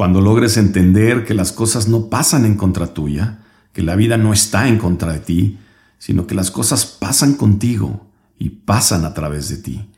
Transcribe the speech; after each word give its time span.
Cuando 0.00 0.22
logres 0.22 0.56
entender 0.56 1.26
que 1.26 1.34
las 1.34 1.52
cosas 1.52 1.86
no 1.86 2.08
pasan 2.08 2.46
en 2.46 2.56
contra 2.56 2.94
tuya, 2.94 3.40
que 3.74 3.82
la 3.82 3.96
vida 3.96 4.16
no 4.16 4.32
está 4.32 4.66
en 4.66 4.78
contra 4.78 5.12
de 5.12 5.18
ti, 5.18 5.58
sino 5.98 6.26
que 6.26 6.34
las 6.34 6.50
cosas 6.50 6.86
pasan 6.86 7.34
contigo 7.34 8.06
y 8.38 8.48
pasan 8.48 9.04
a 9.04 9.12
través 9.12 9.50
de 9.50 9.58
ti. 9.58 9.90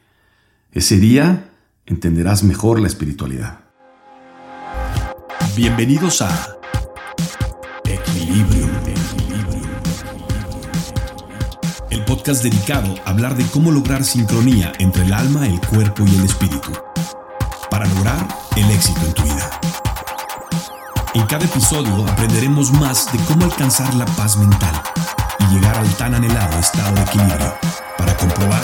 Ese 0.73 0.99
día 0.99 1.51
entenderás 1.87 2.43
mejor 2.43 2.81
la 2.81 2.89
espiritualidad. 2.89 3.61
Bienvenidos 5.55 6.21
a 6.21 6.57
Equilibrio. 7.85 8.69
El 11.91 12.05
podcast 12.07 12.43
dedicado 12.43 12.93
a 13.05 13.11
hablar 13.11 13.37
de 13.37 13.45
cómo 13.53 13.71
lograr 13.71 14.03
sincronía 14.03 14.73
entre 14.81 15.05
el 15.05 15.13
alma, 15.13 15.47
el 15.47 15.61
cuerpo 15.61 16.05
y 16.05 16.17
el 16.17 16.25
espíritu 16.25 16.73
para 17.71 17.87
lograr 17.87 18.27
el 18.57 18.69
éxito 18.69 19.01
en 19.07 19.13
tu 19.13 19.23
vida. 19.23 19.62
En 21.15 21.27
cada 21.27 21.45
episodio 21.45 22.07
aprenderemos 22.09 22.73
más 22.73 23.13
de 23.13 23.19
cómo 23.27 23.45
alcanzar 23.45 23.93
la 23.95 24.07
paz 24.07 24.39
mental 24.39 24.83
y 25.41 25.55
llegar 25.55 25.77
al 25.77 25.89
tan 25.97 26.15
anhelado 26.15 26.59
estado 26.59 26.95
de 26.95 27.03
equilibrio 27.03 27.55
para 27.99 28.17
comprobar 28.17 28.63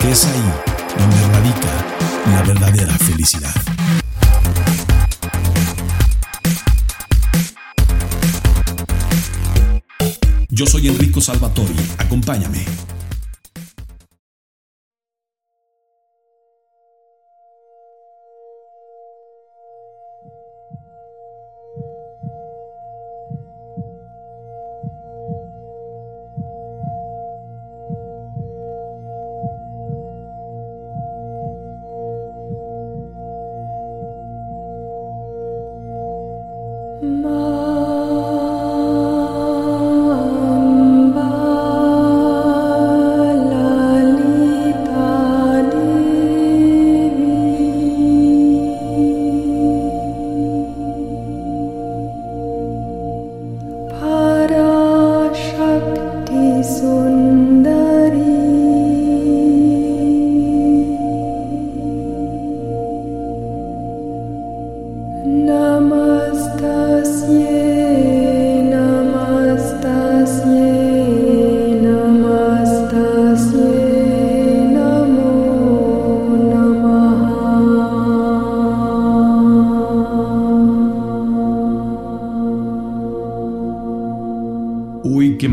que 0.00 0.10
es 0.10 0.24
ahí 0.24 0.52
donde 0.98 1.28
radica 1.28 1.68
la 2.32 2.42
verdadera 2.42 2.92
felicidad. 2.94 3.54
Yo 10.48 10.66
soy 10.66 10.88
Enrico 10.88 11.20
Salvatori, 11.20 11.76
acompáñame 11.98 12.64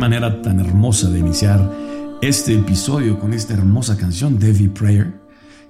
manera 0.02 0.41
tan 0.41 0.59
hermosa 0.59 1.11
de 1.11 1.19
iniciar 1.19 2.17
este 2.23 2.55
episodio 2.55 3.20
con 3.20 3.33
esta 3.33 3.53
hermosa 3.53 3.98
canción, 3.98 4.39
Devi 4.39 4.67
Prayer, 4.67 5.14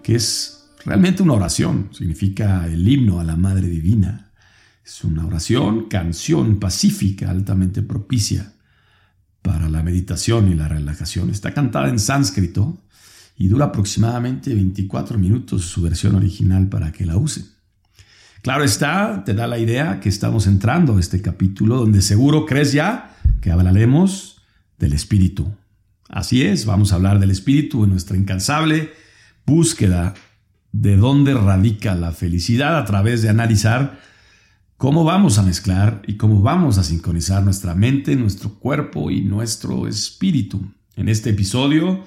que 0.02 0.16
es 0.16 0.70
realmente 0.86 1.22
una 1.22 1.34
oración, 1.34 1.90
significa 1.92 2.66
el 2.66 2.88
himno 2.88 3.20
a 3.20 3.26
la 3.26 3.36
Madre 3.36 3.68
Divina. 3.68 4.32
Es 4.86 5.04
una 5.04 5.26
oración, 5.26 5.90
canción 5.90 6.62
pacífica, 6.62 7.30
altamente 7.30 7.82
propicia 7.82 8.54
para 9.42 9.68
la 9.68 9.84
meditación 9.84 10.50
y 10.50 10.56
la 10.56 10.70
relajación. 10.70 11.30
Está 11.30 11.54
cantada 11.54 11.90
en 11.90 12.00
sánscrito 12.00 12.82
y 13.36 13.50
dura 13.50 13.66
aproximadamente 13.66 14.56
24 14.56 15.18
minutos 15.18 15.66
su 15.66 15.82
versión 15.82 16.16
original 16.16 16.70
para 16.70 16.94
que 16.94 17.06
la 17.06 17.18
usen. 17.18 17.48
Claro 18.42 18.64
está, 18.64 19.24
te 19.24 19.36
da 19.36 19.46
la 19.46 19.60
idea 19.60 20.00
que 20.00 20.10
estamos 20.10 20.48
entrando 20.48 20.98
a 20.98 21.00
este 21.00 21.22
capítulo 21.22 21.78
donde 21.78 22.02
seguro 22.02 22.48
crees 22.48 22.72
ya 22.72 23.16
que 23.40 23.52
hablaremos 23.52 24.42
del 24.80 24.94
espíritu. 24.94 25.54
Así 26.10 26.42
es, 26.42 26.66
vamos 26.66 26.92
a 26.92 26.96
hablar 26.96 27.20
del 27.20 27.30
espíritu 27.30 27.84
en 27.84 27.92
nuestra 27.92 28.18
incansable 28.18 28.94
búsqueda 29.46 30.16
de 30.72 30.98
dónde 30.98 31.36
radica 31.36 31.94
la 31.94 32.14
felicidad 32.14 32.78
a 32.78 32.86
través 32.86 33.22
de 33.22 33.30
analizar 33.30 34.00
cómo 34.76 35.04
vamos 35.04 35.38
a 35.38 35.44
mezclar 35.44 36.02
y 36.08 36.18
cómo 36.18 36.42
vamos 36.42 36.80
a 36.80 36.84
sincronizar 36.84 37.44
nuestra 37.44 37.76
mente, 37.76 38.16
nuestro 38.16 38.56
cuerpo 38.56 39.12
y 39.12 39.22
nuestro 39.22 39.88
espíritu. 39.88 40.60
En 40.96 41.10
este 41.10 41.30
episodio 41.30 42.04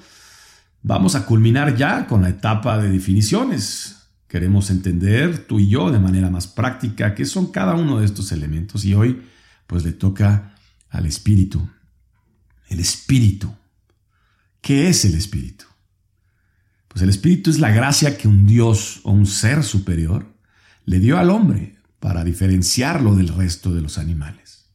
vamos 0.82 1.14
a 1.14 1.26
culminar 1.26 1.76
ya 1.76 2.08
con 2.08 2.22
la 2.22 2.30
etapa 2.30 2.76
de 2.78 2.88
definiciones. 2.90 4.03
Queremos 4.34 4.68
entender 4.70 5.46
tú 5.46 5.60
y 5.60 5.68
yo 5.68 5.92
de 5.92 6.00
manera 6.00 6.28
más 6.28 6.48
práctica 6.48 7.14
qué 7.14 7.24
son 7.24 7.52
cada 7.52 7.76
uno 7.76 8.00
de 8.00 8.04
estos 8.04 8.32
elementos 8.32 8.84
y 8.84 8.92
hoy 8.92 9.22
pues 9.68 9.84
le 9.84 9.92
toca 9.92 10.56
al 10.90 11.06
espíritu. 11.06 11.70
El 12.66 12.80
espíritu. 12.80 13.54
¿Qué 14.60 14.88
es 14.88 15.04
el 15.04 15.14
espíritu? 15.14 15.66
Pues 16.88 17.00
el 17.02 17.10
espíritu 17.10 17.48
es 17.48 17.60
la 17.60 17.70
gracia 17.70 18.18
que 18.18 18.26
un 18.26 18.44
Dios 18.44 19.02
o 19.04 19.12
un 19.12 19.26
ser 19.26 19.62
superior 19.62 20.34
le 20.84 20.98
dio 20.98 21.16
al 21.16 21.30
hombre 21.30 21.76
para 22.00 22.24
diferenciarlo 22.24 23.14
del 23.14 23.28
resto 23.28 23.72
de 23.72 23.82
los 23.82 23.98
animales. 23.98 24.68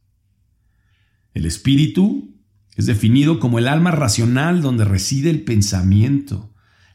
El 1.34 1.46
espíritu 1.46 2.34
es 2.78 2.86
definido 2.86 3.42
como 3.42 3.60
el 3.60 3.68
alma 3.68 3.92
racional 3.92 4.62
donde 4.62 4.86
reside 4.86 5.30
el 5.30 5.44
pensamiento, 5.44 6.49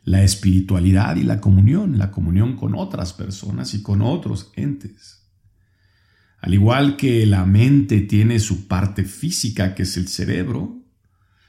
la 0.05 0.23
espiritualidad 0.23 1.17
y 1.17 1.23
la 1.23 1.41
comunión, 1.41 1.99
la 1.99 2.11
comunión 2.11 2.57
con 2.57 2.75
otras 2.75 3.13
personas 3.13 3.75
y 3.75 3.83
con 3.83 4.03
otros 4.03 4.53
entes. 4.55 5.23
Al 6.41 6.53
igual 6.53 6.97
que 6.97 7.25
la 7.25 7.47
mente 7.47 8.03
tiene 8.03 8.39
su 8.39 8.69
parte 8.69 9.05
física, 9.05 9.75
que 9.75 9.85
es 9.85 9.97
el 9.97 10.09
cerebro, 10.09 10.83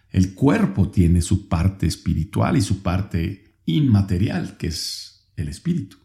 el 0.09 0.33
cuerpo 0.33 0.89
tiene 0.89 1.21
su 1.21 1.49
parte 1.49 1.85
espiritual 1.85 2.55
y 2.55 2.61
su 2.61 2.81
parte 2.81 3.57
inmaterial, 3.65 4.55
que 4.55 4.67
es 4.67 5.29
el 5.35 5.49
espíritu. 5.49 5.97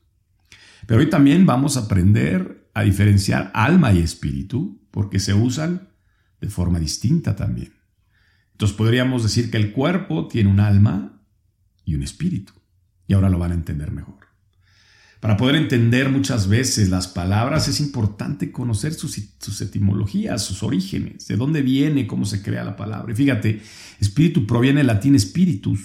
Pero 0.87 1.01
hoy 1.01 1.09
también 1.09 1.47
vamos 1.47 1.77
a 1.77 1.81
aprender 1.81 2.69
a 2.75 2.83
diferenciar 2.83 3.53
alma 3.55 3.93
y 3.93 4.01
espíritu, 4.01 4.81
porque 4.91 5.21
se 5.21 5.35
usan 5.35 5.91
de 6.41 6.49
forma 6.49 6.81
distinta 6.81 7.37
también. 7.37 7.73
Entonces 8.53 8.77
podríamos 8.77 9.23
decir 9.23 9.53
que 9.53 9.57
el 9.57 9.71
cuerpo 9.71 10.27
tiene 10.27 10.51
un 10.51 10.59
alma 10.59 11.20
y 11.85 11.95
un 11.95 12.03
espíritu. 12.03 12.53
Y 13.07 13.15
ahora 13.15 13.29
lo 13.29 13.39
van 13.39 13.53
a 13.53 13.55
entender 13.55 13.91
mejor. 13.91 14.31
Para 15.21 15.37
poder 15.37 15.57
entender 15.57 16.09
muchas 16.09 16.49
veces 16.49 16.89
las 16.89 17.07
palabras 17.07 17.69
es 17.69 17.79
importante 17.81 18.51
conocer 18.51 18.95
sus, 18.95 19.19
etimologías, 19.61 20.43
sus 20.43 20.63
orígenes, 20.63 21.29
de 21.29 21.37
dónde 21.37 21.61
viene, 21.61 22.07
cómo 22.07 22.25
se 22.25 22.43
crea 22.43 22.65
la 22.65 22.75
palabra. 22.75 23.13
Y 23.13 23.17
fíjate, 23.17 23.61
espíritu 24.01 24.47
proviene 24.47 24.79
del 24.79 24.87
latín 24.87 25.21
spiritus, 25.21 25.81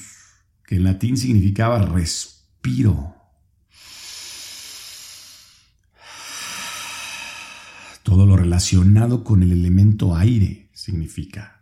que 0.66 0.78
en 0.78 0.86
latín 0.86 1.18
significaba 1.18 1.86
respiro. 1.86 3.14
Todo 8.04 8.26
lo 8.26 8.38
relacionado 8.38 9.26
con 9.26 9.44
el 9.44 9.52
elemento 9.52 10.16
aire 10.16 10.70
significa 10.72 11.60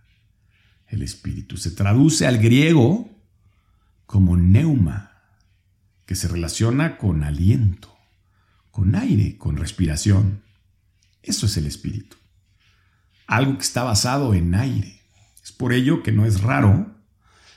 el 0.88 1.02
espíritu. 1.02 1.58
Se 1.58 1.72
traduce 1.72 2.28
al 2.28 2.38
griego 2.38 3.13
como 4.06 4.38
neuma 4.38 5.12
que 6.06 6.16
se 6.16 6.28
relaciona 6.28 6.98
con 6.98 7.24
aliento, 7.24 7.96
con 8.72 8.96
aire, 8.96 9.38
con 9.38 9.58
respiración. 9.58 10.42
Eso 11.22 11.46
es 11.46 11.58
el 11.58 11.66
espíritu. 11.66 12.18
Algo 13.28 13.56
que 13.56 13.64
está 13.64 13.84
basado 13.84 14.34
en 14.34 14.56
aire. 14.56 15.02
Es 15.44 15.52
por 15.52 15.74
ello 15.74 16.04
que 16.04 16.12
no 16.12 16.26
es 16.26 16.42
raro 16.42 16.94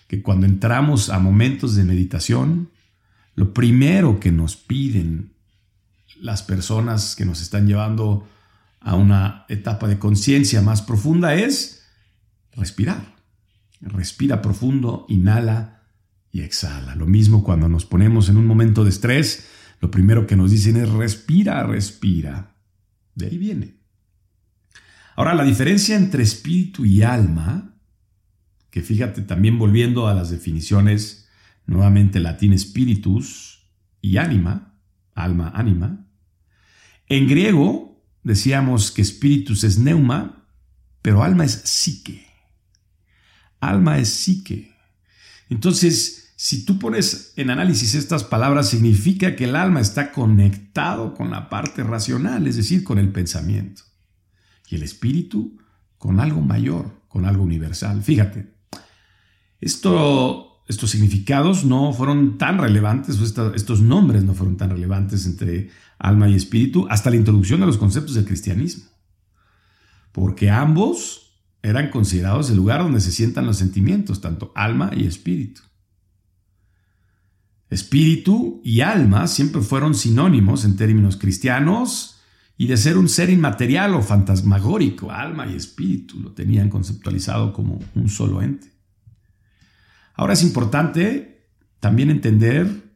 que 0.08 0.22
cuando 0.22 0.46
entramos 0.46 1.10
a 1.10 1.18
momentos 1.18 1.74
de 1.74 1.84
meditación, 1.84 2.70
lo 3.34 3.52
primero 3.52 4.20
que 4.20 4.32
nos 4.32 4.56
piden 4.56 5.34
las 6.20 6.42
personas 6.42 7.16
que 7.16 7.24
nos 7.24 7.42
están 7.42 7.66
llevando 7.66 8.26
a 8.80 8.94
una 8.94 9.44
etapa 9.48 9.88
de 9.88 9.98
conciencia 9.98 10.62
más 10.62 10.80
profunda 10.80 11.34
es 11.34 11.84
respirar. 12.52 13.16
Respira 13.80 14.40
profundo, 14.40 15.04
inhala 15.08 15.75
y 16.36 16.42
exhala. 16.42 16.94
Lo 16.94 17.06
mismo 17.06 17.42
cuando 17.42 17.66
nos 17.66 17.86
ponemos 17.86 18.28
en 18.28 18.36
un 18.36 18.46
momento 18.46 18.84
de 18.84 18.90
estrés, 18.90 19.48
lo 19.80 19.90
primero 19.90 20.26
que 20.26 20.36
nos 20.36 20.50
dicen 20.50 20.76
es 20.76 20.90
respira, 20.90 21.62
respira. 21.62 22.54
De 23.14 23.26
ahí 23.26 23.38
viene. 23.38 23.76
Ahora, 25.14 25.34
la 25.34 25.44
diferencia 25.44 25.96
entre 25.96 26.22
espíritu 26.22 26.84
y 26.84 27.02
alma, 27.02 27.74
que 28.70 28.82
fíjate 28.82 29.22
también 29.22 29.58
volviendo 29.58 30.08
a 30.08 30.14
las 30.14 30.28
definiciones, 30.28 31.26
nuevamente 31.64 32.20
latín 32.20 32.56
spiritus 32.58 33.70
y 34.02 34.18
anima, 34.18 34.78
alma, 35.14 35.52
ánima. 35.54 36.06
En 37.08 37.28
griego 37.28 38.04
decíamos 38.22 38.90
que 38.90 39.02
spiritus 39.02 39.64
es 39.64 39.78
neuma, 39.78 40.46
pero 41.00 41.22
alma 41.22 41.46
es 41.46 41.62
psique. 41.64 42.26
Alma 43.58 43.98
es 43.98 44.10
psique. 44.10 44.76
Entonces, 45.48 46.25
si 46.38 46.66
tú 46.66 46.78
pones 46.78 47.32
en 47.36 47.48
análisis 47.48 47.94
estas 47.94 48.22
palabras, 48.22 48.68
significa 48.68 49.34
que 49.34 49.44
el 49.44 49.56
alma 49.56 49.80
está 49.80 50.12
conectado 50.12 51.14
con 51.14 51.30
la 51.30 51.48
parte 51.48 51.82
racional, 51.82 52.46
es 52.46 52.56
decir, 52.56 52.84
con 52.84 52.98
el 52.98 53.10
pensamiento. 53.10 53.82
Y 54.68 54.76
el 54.76 54.82
espíritu 54.82 55.56
con 55.96 56.20
algo 56.20 56.42
mayor, 56.42 57.00
con 57.08 57.24
algo 57.24 57.42
universal. 57.42 58.02
Fíjate, 58.02 58.52
esto, 59.62 60.62
estos 60.68 60.90
significados 60.90 61.64
no 61.64 61.94
fueron 61.94 62.36
tan 62.36 62.58
relevantes, 62.58 63.18
estos 63.18 63.80
nombres 63.80 64.22
no 64.22 64.34
fueron 64.34 64.58
tan 64.58 64.68
relevantes 64.68 65.24
entre 65.24 65.70
alma 65.98 66.28
y 66.28 66.34
espíritu 66.34 66.86
hasta 66.90 67.08
la 67.08 67.16
introducción 67.16 67.60
de 67.60 67.66
los 67.66 67.78
conceptos 67.78 68.14
del 68.14 68.26
cristianismo. 68.26 68.84
Porque 70.12 70.50
ambos 70.50 71.40
eran 71.62 71.88
considerados 71.88 72.50
el 72.50 72.56
lugar 72.56 72.82
donde 72.82 73.00
se 73.00 73.10
sientan 73.10 73.46
los 73.46 73.56
sentimientos, 73.56 74.20
tanto 74.20 74.52
alma 74.54 74.90
y 74.94 75.06
espíritu. 75.06 75.62
Espíritu 77.68 78.60
y 78.64 78.80
alma 78.80 79.26
siempre 79.26 79.60
fueron 79.60 79.94
sinónimos 79.94 80.64
en 80.64 80.76
términos 80.76 81.16
cristianos 81.16 82.20
y 82.56 82.68
de 82.68 82.76
ser 82.76 82.96
un 82.96 83.08
ser 83.08 83.28
inmaterial 83.28 83.94
o 83.94 84.02
fantasmagórico, 84.02 85.10
alma 85.10 85.46
y 85.46 85.54
espíritu, 85.54 86.20
lo 86.20 86.32
tenían 86.32 86.70
conceptualizado 86.70 87.52
como 87.52 87.80
un 87.94 88.08
solo 88.08 88.40
ente. 88.40 88.72
Ahora 90.14 90.32
es 90.32 90.42
importante 90.42 91.50
también 91.80 92.10
entender 92.10 92.94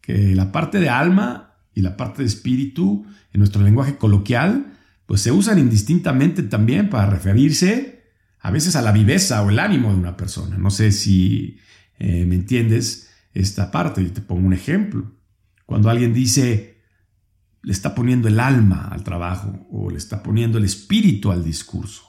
que 0.00 0.34
la 0.34 0.52
parte 0.52 0.80
de 0.80 0.90
alma 0.90 1.54
y 1.74 1.80
la 1.80 1.96
parte 1.96 2.22
de 2.22 2.28
espíritu 2.28 3.06
en 3.32 3.38
nuestro 3.38 3.62
lenguaje 3.62 3.96
coloquial 3.96 4.74
pues 5.06 5.22
se 5.22 5.32
usan 5.32 5.58
indistintamente 5.58 6.42
también 6.42 6.90
para 6.90 7.10
referirse 7.10 8.04
a 8.38 8.50
veces 8.50 8.76
a 8.76 8.82
la 8.82 8.92
viveza 8.92 9.42
o 9.42 9.50
el 9.50 9.58
ánimo 9.58 9.90
de 9.90 9.98
una 9.98 10.16
persona. 10.16 10.56
No 10.56 10.70
sé 10.70 10.92
si 10.92 11.58
eh, 11.98 12.24
me 12.26 12.36
entiendes 12.36 13.09
esta 13.34 13.70
parte. 13.70 14.02
Yo 14.02 14.12
te 14.12 14.20
pongo 14.20 14.46
un 14.46 14.52
ejemplo. 14.52 15.12
Cuando 15.66 15.90
alguien 15.90 16.12
dice, 16.12 16.82
le 17.62 17.72
está 17.72 17.94
poniendo 17.94 18.28
el 18.28 18.40
alma 18.40 18.88
al 18.88 19.04
trabajo 19.04 19.66
o 19.70 19.90
le 19.90 19.98
está 19.98 20.22
poniendo 20.22 20.58
el 20.58 20.64
espíritu 20.64 21.30
al 21.30 21.44
discurso. 21.44 22.04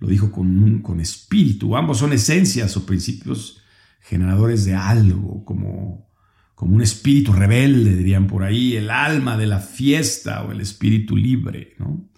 Lo 0.00 0.08
dijo 0.08 0.30
con, 0.30 0.80
con 0.80 1.00
espíritu. 1.00 1.76
Ambos 1.76 1.98
son 1.98 2.12
esencias 2.12 2.76
o 2.76 2.86
principios 2.86 3.62
generadores 4.00 4.64
de 4.64 4.74
algo, 4.74 5.44
como, 5.44 6.08
como 6.54 6.74
un 6.74 6.82
espíritu 6.82 7.32
rebelde, 7.32 7.94
dirían 7.94 8.26
por 8.26 8.42
ahí, 8.42 8.76
el 8.76 8.90
alma 8.90 9.36
de 9.36 9.46
la 9.46 9.58
fiesta 9.58 10.44
o 10.44 10.52
el 10.52 10.60
espíritu 10.60 11.16
libre. 11.16 11.74
¿no? 11.78 12.08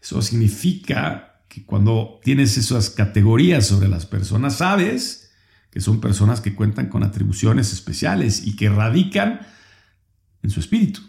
Eso 0.00 0.20
significa 0.20 1.44
que 1.48 1.64
cuando 1.64 2.20
tienes 2.22 2.58
esas 2.58 2.90
categorías 2.90 3.66
sobre 3.66 3.88
las 3.88 4.04
personas, 4.04 4.56
sabes 4.56 5.21
que 5.72 5.80
son 5.80 6.00
personas 6.00 6.42
que 6.42 6.54
cuentan 6.54 6.90
con 6.90 7.02
atribuciones 7.02 7.72
especiales 7.72 8.46
y 8.46 8.56
que 8.56 8.68
radican 8.68 9.40
en 10.42 10.50
su 10.50 10.60
espíritu. 10.60 11.00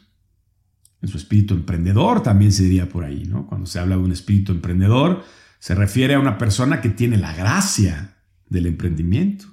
En 1.02 1.10
su 1.10 1.18
espíritu 1.18 1.54
emprendedor 1.54 2.24
también 2.24 2.54
se 2.54 2.64
diría 2.64 2.88
por 2.88 3.04
ahí, 3.04 3.26
¿no? 3.26 3.46
Cuando 3.46 3.68
se 3.68 3.78
habla 3.80 3.98
de 3.98 4.04
un 4.04 4.14
espíritu 4.14 4.54
emprendedor, 4.54 5.26
se 5.60 5.76
refiere 5.76 6.14
a 6.14 6.20
una 6.20 6.38
persona 6.38 6.80
que 6.80 6.88
tiene 6.88 7.18
la 7.18 7.36
gracia 7.36 8.16
del 8.48 8.68
emprendimiento. 8.68 9.48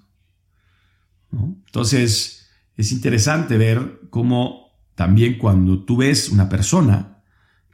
Entonces, 1.33 2.49
es 2.77 2.93
interesante 2.93 3.59
ver 3.59 4.03
cómo 4.11 4.69
también 4.95 5.39
cuando 5.39 5.85
tú 5.85 5.97
ves 5.97 6.29
una 6.29 6.49
persona 6.49 7.25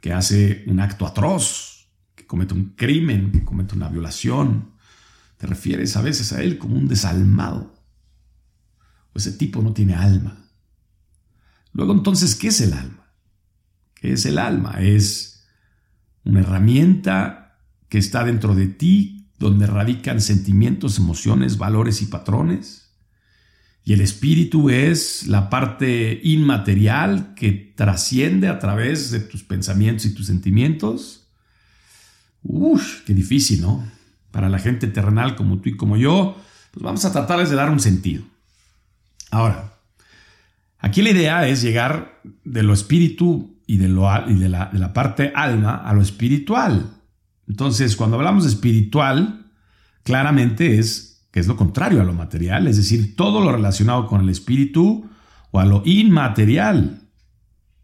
que 0.01 0.11
hace 0.11 0.63
un 0.65 0.79
acto 0.79 1.05
atroz, 1.05 1.87
que 2.15 2.25
comete 2.25 2.55
un 2.55 2.73
crimen, 2.75 3.31
que 3.31 3.43
comete 3.43 3.75
una 3.75 3.89
violación, 3.89 4.71
te 5.37 5.47
refieres 5.47 5.95
a 5.95 6.01
veces 6.01 6.33
a 6.33 6.41
él 6.41 6.57
como 6.57 6.75
un 6.75 6.87
desalmado. 6.87 7.73
O 9.13 9.19
ese 9.19 9.31
tipo 9.31 9.61
no 9.61 9.73
tiene 9.73 9.95
alma. 9.95 10.37
Luego 11.73 11.93
entonces, 11.93 12.35
¿qué 12.35 12.47
es 12.47 12.61
el 12.61 12.73
alma? 12.73 13.13
¿Qué 13.93 14.13
es 14.13 14.25
el 14.25 14.37
alma? 14.37 14.81
Es 14.81 15.45
una 16.23 16.41
herramienta 16.41 17.59
que 17.89 17.99
está 17.99 18.23
dentro 18.23 18.55
de 18.55 18.67
ti, 18.67 19.29
donde 19.39 19.67
radican 19.67 20.19
sentimientos, 20.19 20.97
emociones, 20.97 21.57
valores 21.57 22.01
y 22.01 22.07
patrones. 22.07 22.89
Y 23.83 23.93
el 23.93 24.01
espíritu 24.01 24.69
es 24.69 25.27
la 25.27 25.49
parte 25.49 26.19
inmaterial 26.23 27.33
que 27.35 27.51
trasciende 27.51 28.49
a 28.49 28.59
través 28.59 29.11
de 29.11 29.19
tus 29.19 29.43
pensamientos 29.43 30.05
y 30.05 30.13
tus 30.13 30.25
sentimientos. 30.25 31.29
Uf, 32.43 33.03
qué 33.05 33.13
difícil, 33.13 33.61
¿no? 33.61 33.96
Para 34.31 34.49
la 34.49 34.59
gente 34.59 34.87
terrenal 34.87 35.35
como 35.35 35.59
tú 35.59 35.69
y 35.69 35.77
como 35.77 35.97
yo, 35.97 36.37
pues 36.71 36.83
vamos 36.83 37.05
a 37.05 37.11
tratar 37.11 37.45
de 37.47 37.55
dar 37.55 37.69
un 37.69 37.79
sentido. 37.79 38.23
Ahora, 39.31 39.73
aquí 40.79 41.01
la 41.01 41.09
idea 41.09 41.47
es 41.47 41.61
llegar 41.61 42.21
de 42.43 42.63
lo 42.63 42.73
espíritu 42.73 43.57
y 43.65 43.77
de, 43.77 43.87
lo, 43.87 44.07
y 44.29 44.35
de, 44.35 44.49
la, 44.49 44.69
de 44.71 44.79
la 44.79 44.93
parte 44.93 45.31
alma 45.35 45.75
a 45.75 45.93
lo 45.93 46.01
espiritual. 46.01 46.91
Entonces, 47.47 47.95
cuando 47.95 48.17
hablamos 48.17 48.43
de 48.43 48.49
espiritual, 48.49 49.45
claramente 50.03 50.79
es 50.79 51.27
que 51.31 51.39
es 51.39 51.47
lo 51.47 51.57
contrario 51.57 52.01
a 52.01 52.05
lo 52.05 52.13
material, 52.13 52.67
es 52.67 52.77
decir, 52.77 53.15
todo 53.15 53.41
lo 53.41 53.51
relacionado 53.51 54.07
con 54.07 54.21
el 54.21 54.29
espíritu 54.29 55.09
o 55.51 55.59
a 55.59 55.65
lo 55.65 55.83
inmaterial 55.85 57.01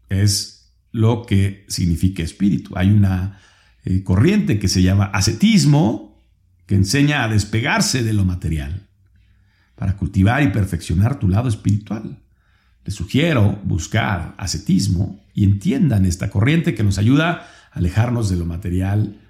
es 0.08 0.72
lo 0.92 1.24
que 1.26 1.64
significa 1.68 2.22
espíritu. 2.22 2.76
Hay 2.76 2.90
una 2.90 3.40
eh, 3.84 4.02
corriente 4.02 4.58
que 4.58 4.68
se 4.68 4.82
llama 4.82 5.06
ascetismo, 5.06 6.13
que 6.66 6.74
enseña 6.74 7.24
a 7.24 7.28
despegarse 7.28 8.02
de 8.02 8.12
lo 8.12 8.24
material 8.24 8.88
para 9.74 9.96
cultivar 9.96 10.42
y 10.42 10.48
perfeccionar 10.48 11.18
tu 11.18 11.28
lado 11.28 11.48
espiritual. 11.48 12.18
Les 12.84 12.94
sugiero 12.94 13.58
buscar 13.64 14.34
ascetismo 14.38 15.24
y 15.34 15.44
entiendan 15.44 16.06
esta 16.06 16.30
corriente 16.30 16.74
que 16.74 16.84
nos 16.84 16.98
ayuda 16.98 17.46
a 17.72 17.78
alejarnos 17.78 18.30
de 18.30 18.36
lo 18.36 18.44
material 18.44 19.20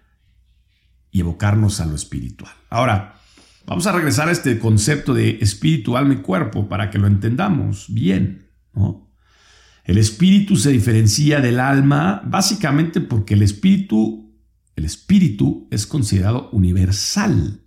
y 1.11 1.21
evocarnos 1.21 1.81
a 1.81 1.87
lo 1.87 1.95
espiritual. 1.95 2.53
Ahora, 2.69 3.21
vamos 3.67 3.87
a 3.87 3.93
regresar 3.93 4.29
a 4.29 4.33
este 4.33 4.59
concepto 4.59 5.15
de 5.15 5.39
espíritu, 5.41 5.97
alma 5.97 6.15
y 6.15 6.19
cuerpo 6.19 6.69
para 6.69 6.91
que 6.91 6.99
lo 6.99 7.07
entendamos 7.07 7.87
bien. 7.89 8.49
El 9.85 9.99
espíritu 9.99 10.57
se 10.57 10.71
diferencia 10.71 11.41
del 11.41 11.61
alma 11.61 12.23
básicamente 12.25 13.01
porque 13.01 13.35
el 13.35 13.43
espíritu 13.43 14.24
el 14.77 14.85
espíritu 14.85 15.69
es 15.71 15.87
considerado 15.87 16.51
universal, 16.51 17.61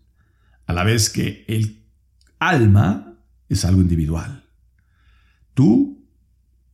a 0.66 0.74
la 0.74 0.84
vez 0.84 1.10
que 1.10 1.46
el 1.48 1.86
alma 2.40 3.20
es 3.48 3.64
algo 3.66 3.82
individual. 3.82 4.44
Tú 5.54 6.06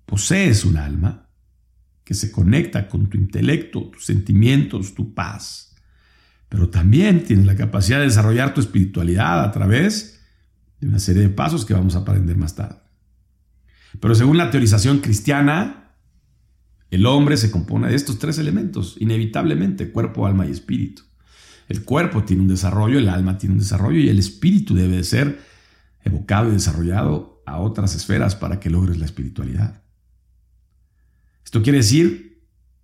posees 0.05 0.65
un 0.65 0.77
alma 0.77 1.29
que 2.03 2.13
se 2.13 2.31
conecta 2.31 2.87
con 2.89 3.09
tu 3.09 3.17
intelecto, 3.17 3.89
tus 3.89 4.05
sentimientos, 4.05 4.93
tu 4.93 5.13
paz, 5.13 5.75
pero 6.49 6.69
también 6.69 7.23
tienes 7.23 7.45
la 7.45 7.55
capacidad 7.55 7.99
de 7.99 8.05
desarrollar 8.05 8.53
tu 8.53 8.61
espiritualidad 8.61 9.43
a 9.43 9.51
través 9.51 10.21
de 10.79 10.87
una 10.87 10.99
serie 10.99 11.23
de 11.23 11.29
pasos 11.29 11.65
que 11.65 11.73
vamos 11.73 11.95
a 11.95 11.99
aprender 11.99 12.35
más 12.37 12.55
tarde. 12.55 12.77
Pero 13.99 14.15
según 14.15 14.37
la 14.37 14.51
teorización 14.51 14.99
cristiana, 14.99 15.82
el 16.93 17.07
hombre 17.07 17.37
se 17.37 17.49
compone 17.49 17.87
de 17.87 17.95
estos 17.95 18.19
tres 18.19 18.37
elementos, 18.37 18.97
inevitablemente, 18.99 19.91
cuerpo, 19.91 20.27
alma 20.27 20.45
y 20.45 20.51
espíritu. 20.51 21.01
El 21.67 21.83
cuerpo 21.83 22.23
tiene 22.23 22.43
un 22.43 22.47
desarrollo, 22.47 22.99
el 22.99 23.09
alma 23.09 23.39
tiene 23.39 23.53
un 23.53 23.59
desarrollo 23.59 23.97
y 23.97 24.09
el 24.09 24.19
espíritu 24.19 24.75
debe 24.75 24.97
de 24.97 25.03
ser 25.03 25.39
evocado 26.03 26.49
y 26.49 26.51
desarrollado 26.51 27.41
a 27.47 27.57
otras 27.57 27.95
esferas 27.95 28.35
para 28.35 28.59
que 28.59 28.69
logres 28.69 28.99
la 28.99 29.05
espiritualidad. 29.05 29.81
Esto 31.43 31.63
quiere 31.63 31.79
decir, 31.79 32.43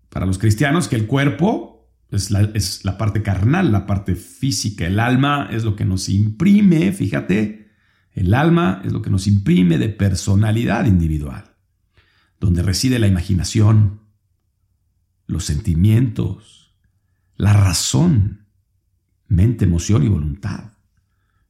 para 0.10 0.26
los 0.26 0.40
cristianos, 0.40 0.88
que 0.88 0.96
el 0.96 1.06
cuerpo 1.06 1.94
es 2.10 2.32
la, 2.32 2.42
es 2.56 2.84
la 2.86 2.98
parte 2.98 3.22
carnal, 3.22 3.72
la 3.72 3.86
parte 3.86 4.16
física, 4.16 4.88
el 4.88 5.00
alma 5.00 5.50
es 5.52 5.64
lo 5.64 5.76
que 5.76 5.86
nos 5.86 6.10
imprime, 6.10 6.94
fíjate, 6.94 7.70
el 8.14 8.34
alma 8.34 8.82
es 8.84 8.92
lo 8.92 9.04
que 9.04 9.12
nos 9.12 9.28
imprime 9.28 9.78
de 9.78 9.90
personalidad 9.90 10.88
individual 10.88 11.50
donde 12.40 12.64
reside 12.64 13.00
la 13.00 13.08
imaginación, 13.08 13.99
los 15.40 15.46
sentimientos, 15.46 16.76
la 17.38 17.54
razón, 17.54 18.46
mente, 19.30 19.64
emoción 19.64 20.04
y 20.04 20.10
voluntad. 20.10 20.74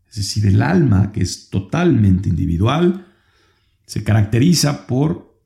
Es 0.07 0.17
decir, 0.17 0.45
el 0.45 0.61
alma, 0.61 1.11
que 1.11 1.21
es 1.21 1.49
totalmente 1.49 2.29
individual, 2.29 3.07
se 3.87 4.03
caracteriza 4.03 4.85
por 4.85 5.41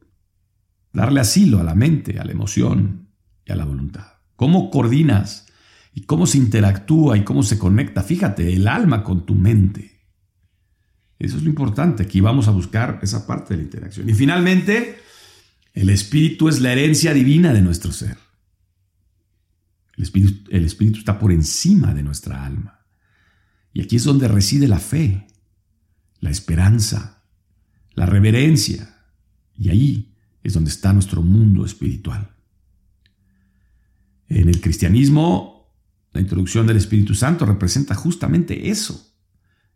darle 0.91 1.21
asilo 1.21 1.61
a 1.61 1.63
la 1.63 1.73
mente, 1.73 2.19
a 2.19 2.25
la 2.25 2.33
emoción, 2.33 3.07
y 3.45 3.53
a 3.53 3.55
la 3.55 3.63
voluntad. 3.63 4.07
¿Cómo 4.35 4.69
coordinas 4.69 5.47
y 5.93 6.01
cómo 6.01 6.25
se 6.25 6.37
interactúa 6.37 7.17
y 7.17 7.23
cómo 7.23 7.43
se 7.43 7.57
conecta? 7.57 8.03
Fíjate, 8.03 8.53
el 8.53 8.67
alma 8.67 9.03
con 9.03 9.25
tu 9.25 9.35
mente. 9.35 10.01
Eso 11.17 11.37
es 11.37 11.43
lo 11.43 11.49
importante. 11.49 12.03
Aquí 12.03 12.19
vamos 12.19 12.49
a 12.49 12.51
buscar 12.51 12.99
esa 13.03 13.25
parte 13.25 13.53
de 13.53 13.59
la 13.59 13.63
interacción. 13.63 14.09
Y 14.09 14.13
finalmente, 14.13 14.97
el 15.73 15.89
espíritu 15.89 16.49
es 16.49 16.59
la 16.59 16.73
herencia 16.73 17.13
divina 17.13 17.53
de 17.53 17.61
nuestro 17.61 17.93
ser. 17.93 18.17
El 20.49 20.65
espíritu, 20.65 20.99
está 20.99 21.19
por 21.19 21.31
encima 21.31 21.93
de 21.93 22.03
nuestra 22.03 22.45
alma. 22.45 22.85
Y 23.73 23.81
aquí 23.81 23.95
es 23.95 24.03
donde 24.03 24.27
reside 24.27 24.67
la 24.67 24.79
fe, 24.79 25.27
la 26.19 26.29
esperanza, 26.29 27.23
la 27.93 28.05
reverencia. 28.05 29.05
Y 29.57 29.69
ahí 29.69 30.15
es 30.43 30.53
donde 30.53 30.69
está 30.69 30.93
nuestro 30.93 31.21
mundo 31.21 31.65
espiritual. 31.65 32.35
En 34.27 34.49
el 34.49 34.61
cristianismo, 34.61 35.73
la 36.11 36.21
introducción 36.21 36.67
del 36.67 36.77
Espíritu 36.77 37.15
Santo 37.15 37.45
representa 37.45 37.95
justamente 37.95 38.69
eso, 38.69 39.15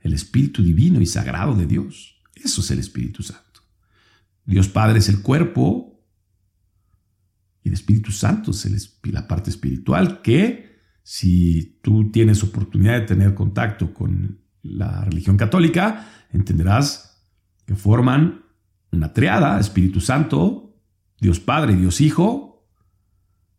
el 0.02 0.14
Espíritu 0.14 0.64
divino 0.64 1.02
y 1.02 1.06
sagrado 1.06 1.56
de 1.56 1.66
Dios. 1.66 2.22
Eso 2.36 2.62
es 2.62 2.72
el 2.72 2.80
Espíritu 2.80 3.24
Santo. 3.24 3.62
Dios 4.46 4.68
Padre 4.70 5.00
es 5.00 5.10
el 5.10 5.22
cuerpo 5.22 5.87
Espíritu 7.78 8.12
Santo 8.12 8.52
es 8.52 9.00
la 9.04 9.28
parte 9.28 9.50
espiritual 9.50 10.22
que 10.22 10.78
si 11.04 11.80
tú 11.82 12.12
tienes 12.12 12.44
oportunidad 12.44 13.00
de 13.00 13.06
tener 13.06 13.34
contacto 13.34 13.94
con 13.94 14.42
la 14.62 15.06
religión 15.06 15.38
católica, 15.38 16.10
entenderás 16.34 17.24
que 17.66 17.76
forman 17.76 18.44
una 18.92 19.14
triada, 19.14 19.60
Espíritu 19.60 20.02
Santo, 20.02 20.76
Dios 21.20 21.40
Padre 21.40 21.74
y 21.74 21.78
Dios 21.78 22.02
Hijo, 22.02 22.68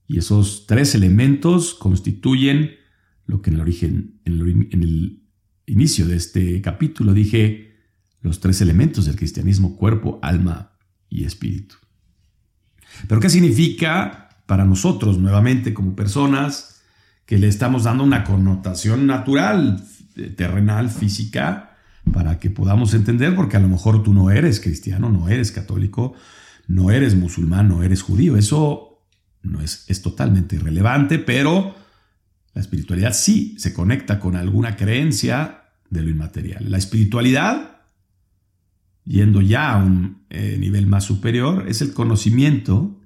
y 0.06 0.18
esos 0.18 0.66
tres 0.66 0.94
elementos 0.94 1.74
constituyen 1.74 2.72
lo 3.26 3.42
que 3.42 3.50
en 3.50 3.56
el 3.56 3.62
origen, 3.62 4.20
en 4.24 4.40
el, 4.82 5.22
inicio 5.66 6.06
de 6.06 6.16
este 6.16 6.62
capítulo 6.62 7.12
dije, 7.12 7.76
los 8.22 8.40
tres 8.40 8.62
elementos 8.62 9.04
del 9.04 9.16
cristianismo, 9.16 9.76
cuerpo, 9.76 10.18
alma 10.22 10.78
y 11.10 11.24
espíritu. 11.24 11.76
Pero 13.06 13.20
¿qué 13.20 13.28
significa 13.28 14.30
para 14.46 14.64
nosotros 14.64 15.18
nuevamente 15.18 15.74
como 15.74 15.94
personas 15.94 16.82
que 17.26 17.38
le 17.38 17.48
estamos 17.48 17.84
dando 17.84 18.04
una 18.04 18.24
connotación 18.24 19.06
natural, 19.06 19.84
terrenal, 20.36 20.90
física, 20.90 21.76
para 22.12 22.38
que 22.38 22.50
podamos 22.50 22.94
entender? 22.94 23.34
Porque 23.34 23.56
a 23.56 23.60
lo 23.60 23.68
mejor 23.68 24.02
tú 24.02 24.14
no 24.14 24.30
eres 24.30 24.60
cristiano, 24.60 25.10
no 25.10 25.28
eres 25.28 25.52
católico, 25.52 26.14
no 26.66 26.90
eres 26.90 27.14
musulmán, 27.14 27.68
no 27.68 27.82
eres 27.82 28.02
judío. 28.02 28.36
Eso 28.36 29.04
no 29.42 29.60
es, 29.60 29.84
es 29.88 30.02
totalmente 30.02 30.56
irrelevante, 30.56 31.18
pero 31.18 31.74
la 32.54 32.60
espiritualidad 32.60 33.12
sí 33.12 33.56
se 33.58 33.72
conecta 33.72 34.18
con 34.18 34.34
alguna 34.34 34.76
creencia 34.76 35.62
de 35.90 36.02
lo 36.02 36.10
inmaterial. 36.10 36.70
La 36.70 36.78
espiritualidad, 36.78 37.77
yendo 39.08 39.40
ya 39.40 39.72
a 39.72 39.78
un 39.78 40.22
eh, 40.28 40.56
nivel 40.60 40.86
más 40.86 41.04
superior, 41.04 41.64
es 41.66 41.80
el 41.80 41.94
conocimiento, 41.94 43.00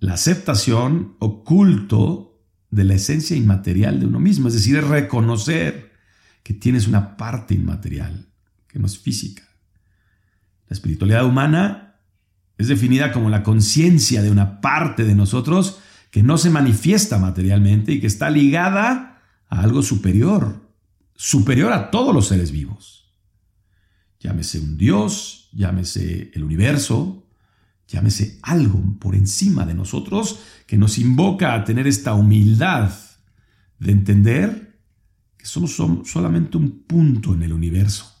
la 0.00 0.14
aceptación 0.14 1.14
oculto 1.20 2.42
de 2.70 2.84
la 2.84 2.94
esencia 2.94 3.36
inmaterial 3.36 4.00
de 4.00 4.06
uno 4.06 4.18
mismo, 4.18 4.48
es 4.48 4.54
decir, 4.54 4.76
es 4.76 4.84
reconocer 4.84 5.92
que 6.42 6.52
tienes 6.52 6.88
una 6.88 7.16
parte 7.16 7.54
inmaterial, 7.54 8.26
que 8.66 8.80
no 8.80 8.86
es 8.86 8.98
física. 8.98 9.44
La 10.68 10.74
espiritualidad 10.74 11.24
humana 11.24 11.94
es 12.58 12.66
definida 12.66 13.12
como 13.12 13.30
la 13.30 13.44
conciencia 13.44 14.20
de 14.20 14.32
una 14.32 14.60
parte 14.60 15.04
de 15.04 15.14
nosotros 15.14 15.78
que 16.10 16.24
no 16.24 16.38
se 16.38 16.50
manifiesta 16.50 17.18
materialmente 17.18 17.92
y 17.92 18.00
que 18.00 18.08
está 18.08 18.30
ligada 18.30 19.22
a 19.48 19.60
algo 19.60 19.82
superior, 19.82 20.68
superior 21.14 21.72
a 21.72 21.90
todos 21.92 22.12
los 22.12 22.26
seres 22.26 22.50
vivos. 22.50 23.03
Llámese 24.24 24.58
un 24.58 24.76
Dios, 24.76 25.50
llámese 25.52 26.32
el 26.34 26.42
universo, 26.42 27.28
llámese 27.86 28.40
algo 28.42 28.82
por 28.98 29.14
encima 29.14 29.64
de 29.64 29.74
nosotros 29.74 30.40
que 30.66 30.76
nos 30.76 30.98
invoca 30.98 31.54
a 31.54 31.62
tener 31.62 31.86
esta 31.86 32.14
humildad 32.14 32.90
de 33.78 33.92
entender 33.92 34.80
que 35.36 35.46
somos 35.46 35.76
solamente 36.04 36.56
un 36.56 36.82
punto 36.82 37.34
en 37.34 37.44
el 37.44 37.52
universo 37.52 38.14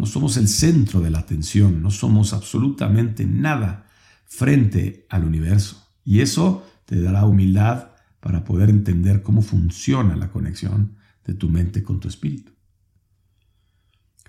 no 0.00 0.06
somos 0.06 0.38
el 0.38 0.48
centro 0.48 1.02
de 1.02 1.10
la 1.10 1.18
atención, 1.18 1.82
no 1.82 1.90
somos 1.90 2.32
absolutamente 2.32 3.26
nada 3.26 3.86
frente 4.24 5.04
al 5.10 5.24
universo. 5.24 5.88
Y 6.06 6.20
eso 6.20 6.66
te 6.86 7.02
dará 7.02 7.26
humildad 7.26 7.90
para 8.20 8.42
poder 8.42 8.70
entender 8.70 9.22
cómo 9.22 9.42
funciona 9.42 10.16
la 10.16 10.30
conexión 10.30 10.96
de 11.26 11.34
tu 11.34 11.50
mente 11.50 11.82
con 11.82 12.00
tu 12.00 12.08
espíritu. 12.08 12.50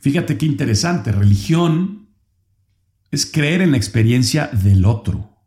Fíjate 0.02 0.38
qué 0.38 0.46
interesante, 0.46 1.12
religión 1.12 2.10
es 3.12 3.26
creer 3.26 3.62
en 3.62 3.72
la 3.72 3.78
experiencia 3.78 4.48
del 4.48 4.86
otro. 4.86 5.38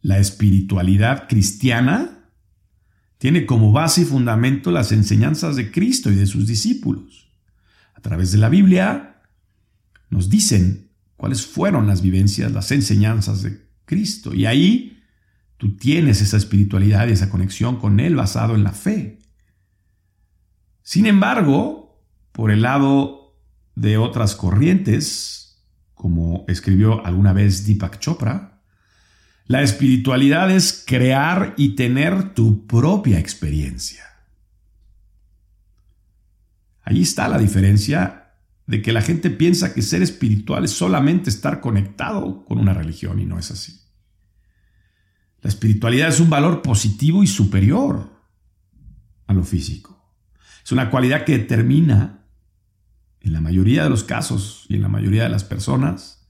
La 0.00 0.18
espiritualidad 0.18 1.28
cristiana 1.28 2.30
tiene 3.18 3.44
como 3.44 3.72
base 3.72 4.02
y 4.02 4.04
fundamento 4.04 4.70
las 4.70 4.92
enseñanzas 4.92 5.56
de 5.56 5.72
Cristo 5.72 6.10
y 6.10 6.14
de 6.14 6.26
sus 6.26 6.46
discípulos 6.46 7.28
a 7.98 8.00
través 8.00 8.30
de 8.30 8.38
la 8.38 8.48
Biblia, 8.48 9.16
nos 10.08 10.30
dicen 10.30 10.92
cuáles 11.16 11.44
fueron 11.44 11.88
las 11.88 12.00
vivencias, 12.00 12.52
las 12.52 12.70
enseñanzas 12.70 13.42
de 13.42 13.66
Cristo. 13.84 14.32
Y 14.32 14.46
ahí 14.46 15.02
tú 15.56 15.76
tienes 15.76 16.22
esa 16.22 16.36
espiritualidad 16.36 17.08
y 17.08 17.12
esa 17.12 17.28
conexión 17.28 17.80
con 17.80 17.98
Él 17.98 18.14
basado 18.14 18.54
en 18.54 18.62
la 18.62 18.70
fe. 18.70 19.18
Sin 20.82 21.06
embargo, 21.06 21.87
por 22.38 22.52
el 22.52 22.62
lado 22.62 23.36
de 23.74 23.98
otras 23.98 24.36
corrientes, 24.36 25.60
como 25.94 26.44
escribió 26.46 27.04
alguna 27.04 27.32
vez 27.32 27.66
Deepak 27.66 27.98
Chopra, 27.98 28.62
la 29.46 29.62
espiritualidad 29.62 30.48
es 30.48 30.84
crear 30.86 31.54
y 31.56 31.74
tener 31.74 32.34
tu 32.34 32.64
propia 32.68 33.18
experiencia. 33.18 34.04
Allí 36.82 37.02
está 37.02 37.26
la 37.26 37.38
diferencia 37.38 38.34
de 38.68 38.82
que 38.82 38.92
la 38.92 39.02
gente 39.02 39.30
piensa 39.30 39.74
que 39.74 39.82
ser 39.82 40.02
espiritual 40.02 40.64
es 40.64 40.70
solamente 40.70 41.30
estar 41.30 41.60
conectado 41.60 42.44
con 42.44 42.58
una 42.58 42.72
religión 42.72 43.18
y 43.18 43.26
no 43.26 43.40
es 43.40 43.50
así. 43.50 43.80
La 45.42 45.48
espiritualidad 45.48 46.10
es 46.10 46.20
un 46.20 46.30
valor 46.30 46.62
positivo 46.62 47.24
y 47.24 47.26
superior 47.26 48.12
a 49.26 49.32
lo 49.32 49.42
físico. 49.42 49.98
Es 50.64 50.70
una 50.70 50.88
cualidad 50.88 51.24
que 51.24 51.36
determina, 51.36 52.17
en 53.20 53.32
la 53.32 53.40
mayoría 53.40 53.84
de 53.84 53.90
los 53.90 54.04
casos 54.04 54.64
y 54.68 54.76
en 54.76 54.82
la 54.82 54.88
mayoría 54.88 55.24
de 55.24 55.28
las 55.28 55.44
personas, 55.44 56.26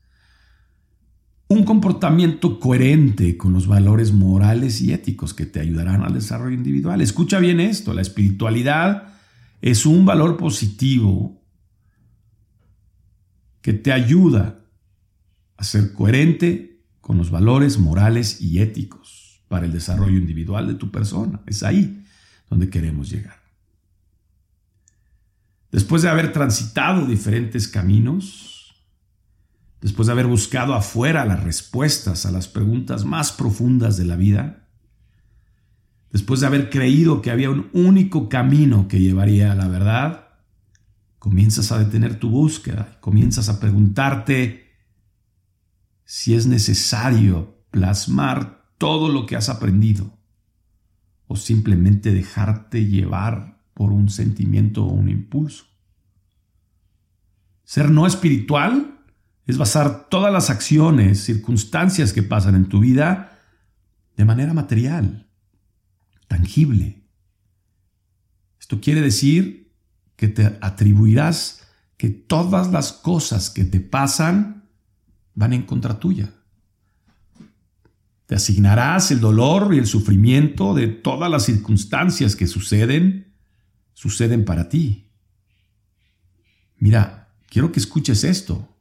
un 1.49 1.65
comportamiento 1.65 2.61
coherente 2.61 3.37
con 3.37 3.55
los 3.55 3.67
valores 3.67 4.13
morales 4.13 4.81
y 4.83 4.93
éticos 4.93 5.33
que 5.33 5.47
te 5.47 5.61
ayudarán 5.61 6.03
al 6.03 6.13
desarrollo 6.13 6.55
individual. 6.55 7.01
Escucha 7.01 7.39
bien 7.39 7.59
esto, 7.59 7.95
la 7.95 8.03
espiritualidad 8.03 9.15
es 9.63 9.87
un 9.87 10.05
valor 10.05 10.37
positivo 10.37 11.43
que 13.63 13.73
te 13.73 13.93
ayuda 13.93 14.61
a 15.57 15.65
ser 15.65 15.93
coherente 15.93 16.83
con 17.01 17.17
los 17.17 17.31
valores 17.31 17.79
morales 17.79 18.41
y 18.41 18.61
éticos 18.61 19.43
para 19.49 19.65
el 19.65 19.73
desarrollo 19.73 20.19
individual 20.19 20.67
de 20.67 20.75
tu 20.75 20.91
persona. 20.91 21.41
Es 21.47 21.63
ahí 21.63 22.05
donde 22.51 22.69
queremos 22.69 23.11
llegar. 23.11 23.38
Después 25.71 26.03
de 26.03 26.09
haber 26.09 26.33
transitado 26.33 27.07
diferentes 27.07 27.69
caminos, 27.69 28.75
después 29.81 30.07
de 30.07 30.13
haber 30.13 30.27
buscado 30.27 30.75
afuera 30.75 31.25
las 31.27 31.43
respuestas 31.43 32.25
a 32.25 32.31
las 32.31 32.49
preguntas 32.49 33.05
más 33.05 33.33
profundas 33.33 33.97
de 33.97 34.07
la 34.07 34.17
vida, 34.17 34.69
después 36.11 36.41
de 36.41 36.47
haber 36.47 36.71
creído 36.71 37.21
que 37.21 37.31
había 37.31 37.51
un 37.51 37.69
único 37.75 38.29
camino 38.29 38.89
que 38.89 39.01
llevaría 39.01 39.53
a 39.53 39.55
la 39.55 39.69
verdad, 39.69 40.29
comienzas 41.19 41.71
a 41.71 41.79
detener 41.79 42.19
tu 42.19 42.31
búsqueda, 42.31 42.97
comienzas 43.01 43.51
a 43.51 43.61
preguntarte 43.61 44.69
si 46.05 46.35
es 46.35 46.47
necesario 46.47 47.63
plasmar 47.71 48.73
todo 48.79 49.11
lo 49.11 49.27
que 49.27 49.37
has 49.37 49.51
aprendido 49.51 50.19
o 51.27 51.37
simplemente 51.37 52.13
dejarte 52.13 52.87
llevar 52.87 53.58
por 53.79 53.93
un 53.93 54.11
sentimiento 54.11 54.85
o 54.85 54.93
un 54.93 55.09
impulso. 55.09 55.67
Ser 57.63 57.91
no 57.91 58.09
espiritual 58.09 58.99
es 59.47 59.57
basar 59.57 60.09
todas 60.09 60.33
las 60.33 60.51
acciones, 60.51 61.23
circunstancias 61.23 62.13
que 62.13 62.25
pasan 62.25 62.57
en 62.57 62.69
tu 62.69 62.81
vida 62.81 63.39
de 64.17 64.25
manera 64.25 64.53
material 64.53 65.29
tangible. 66.27 67.05
Esto 68.61 68.81
quiere 68.81 69.01
decir 69.01 69.73
que 70.17 70.27
te 70.27 70.59
atribuirás 70.61 71.69
que 71.97 72.11
todas 72.11 72.73
las 72.73 72.93
cosas 72.93 73.49
que 73.49 73.65
te 73.65 73.79
pasan 73.79 74.69
van 75.35 75.53
en 75.53 75.63
contra 75.63 76.01
tuya. 76.01 76.33
Te 78.27 78.35
asignarás 78.35 79.13
el 79.13 79.21
dolor 79.21 79.73
y 79.73 79.79
el 79.79 79.87
sufrimiento 79.87 80.75
de 80.75 80.89
todas 80.89 81.31
las 81.31 81.45
circunstancias 81.45 82.35
que 82.35 82.49
suceden, 82.49 83.28
suceden 83.99 84.45
para 84.45 84.69
ti. 84.69 85.11
Mira, 86.77 87.35
quiero 87.49 87.73
que 87.73 87.81
escuches 87.81 88.23
esto. 88.23 88.77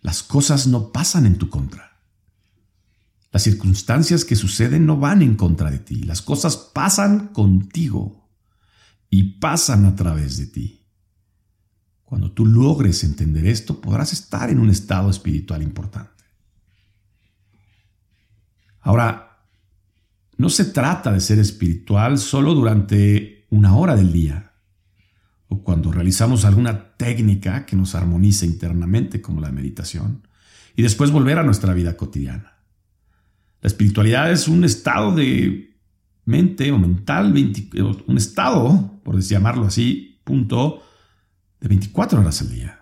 Las 0.00 0.24
cosas 0.24 0.66
no 0.66 0.90
pasan 0.90 1.24
en 1.24 1.38
tu 1.38 1.48
contra. 1.48 2.00
Las 3.30 3.44
circunstancias 3.44 4.24
que 4.24 4.34
suceden 4.34 4.86
no 4.86 4.96
van 4.96 5.22
en 5.22 5.36
contra 5.36 5.70
de 5.70 5.78
ti. 5.78 6.02
Las 6.02 6.20
cosas 6.20 6.56
pasan 6.56 7.28
contigo 7.28 8.28
y 9.08 9.38
pasan 9.38 9.84
a 9.84 9.94
través 9.94 10.36
de 10.38 10.48
ti. 10.48 10.84
Cuando 12.02 12.32
tú 12.32 12.44
logres 12.44 13.04
entender 13.04 13.46
esto, 13.46 13.80
podrás 13.80 14.12
estar 14.12 14.50
en 14.50 14.58
un 14.58 14.68
estado 14.68 15.10
espiritual 15.10 15.62
importante. 15.62 16.24
Ahora, 18.80 19.46
no 20.36 20.48
se 20.48 20.64
trata 20.64 21.12
de 21.12 21.20
ser 21.20 21.38
espiritual 21.38 22.18
solo 22.18 22.52
durante 22.52 23.33
una 23.54 23.76
hora 23.76 23.94
del 23.94 24.12
día 24.12 24.52
o 25.48 25.62
cuando 25.62 25.92
realizamos 25.92 26.44
alguna 26.44 26.96
técnica 26.96 27.64
que 27.66 27.76
nos 27.76 27.94
armonice 27.94 28.46
internamente 28.46 29.22
como 29.22 29.40
la 29.40 29.52
meditación 29.52 30.26
y 30.74 30.82
después 30.82 31.12
volver 31.12 31.38
a 31.38 31.44
nuestra 31.44 31.72
vida 31.72 31.96
cotidiana. 31.96 32.58
La 33.60 33.68
espiritualidad 33.68 34.32
es 34.32 34.48
un 34.48 34.64
estado 34.64 35.14
de 35.14 35.78
mente 36.24 36.72
o 36.72 36.78
mental, 36.78 37.32
un 38.06 38.16
estado, 38.16 39.00
por 39.04 39.20
llamarlo 39.20 39.66
así, 39.66 40.20
punto, 40.24 40.82
de 41.60 41.68
24 41.68 42.20
horas 42.20 42.40
al 42.40 42.50
día. 42.50 42.80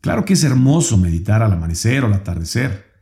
Claro 0.00 0.24
que 0.24 0.32
es 0.32 0.42
hermoso 0.42 0.96
meditar 0.96 1.42
al 1.42 1.52
amanecer 1.52 2.02
o 2.02 2.06
al 2.08 2.14
atardecer 2.14 2.92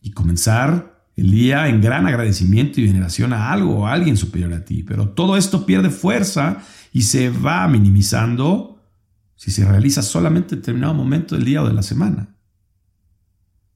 y 0.00 0.12
comenzar 0.12 0.91
el 1.16 1.30
día 1.30 1.68
en 1.68 1.80
gran 1.80 2.06
agradecimiento 2.06 2.80
y 2.80 2.86
veneración 2.86 3.32
a 3.32 3.52
algo 3.52 3.78
o 3.78 3.86
a 3.86 3.92
alguien 3.92 4.16
superior 4.16 4.52
a 4.54 4.64
ti, 4.64 4.82
pero 4.82 5.10
todo 5.10 5.36
esto 5.36 5.66
pierde 5.66 5.90
fuerza 5.90 6.62
y 6.92 7.02
se 7.02 7.30
va 7.30 7.66
minimizando 7.68 8.82
si 9.36 9.50
se 9.50 9.64
realiza 9.64 10.02
solamente 10.02 10.54
en 10.54 10.60
determinado 10.60 10.94
momento 10.94 11.34
del 11.34 11.44
día 11.44 11.62
o 11.62 11.66
de 11.66 11.74
la 11.74 11.82
semana. 11.82 12.36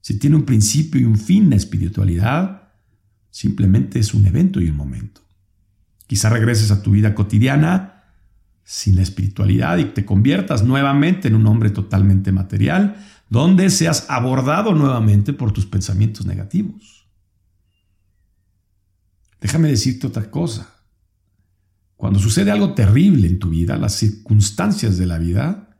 Si 0.01 0.17
tiene 0.17 0.37
un 0.37 0.45
principio 0.45 1.01
y 1.01 1.03
un 1.03 1.17
fin 1.17 1.49
la 1.49 1.57
espiritualidad, 1.57 2.69
simplemente 3.29 3.99
es 3.99 4.13
un 4.13 4.25
evento 4.25 4.61
y 4.61 4.69
un 4.69 4.77
momento. 4.77 5.21
Quizá 6.07 6.29
regreses 6.29 6.71
a 6.71 6.81
tu 6.81 6.91
vida 6.91 7.13
cotidiana 7.13 8.05
sin 8.63 8.95
la 8.95 9.01
espiritualidad 9.01 9.77
y 9.77 9.85
te 9.85 10.05
conviertas 10.05 10.63
nuevamente 10.63 11.27
en 11.27 11.35
un 11.35 11.45
hombre 11.47 11.69
totalmente 11.69 12.31
material, 12.31 12.95
donde 13.29 13.69
seas 13.69 14.05
abordado 14.09 14.73
nuevamente 14.73 15.33
por 15.33 15.51
tus 15.51 15.65
pensamientos 15.65 16.25
negativos. 16.25 16.96
Déjame 19.39 19.69
decirte 19.69 20.07
otra 20.07 20.29
cosa. 20.29 20.75
Cuando 21.95 22.19
sucede 22.19 22.51
algo 22.51 22.73
terrible 22.73 23.27
en 23.27 23.39
tu 23.39 23.49
vida, 23.49 23.77
las 23.77 23.93
circunstancias 23.93 24.97
de 24.97 25.05
la 25.05 25.17
vida, 25.17 25.79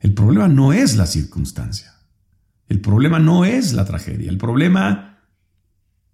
el 0.00 0.14
problema 0.14 0.48
no 0.48 0.72
es 0.72 0.96
la 0.96 1.06
circunstancia. 1.06 1.94
El 2.68 2.80
problema 2.80 3.18
no 3.18 3.44
es 3.44 3.72
la 3.72 3.84
tragedia. 3.84 4.30
El 4.30 4.38
problema 4.38 5.20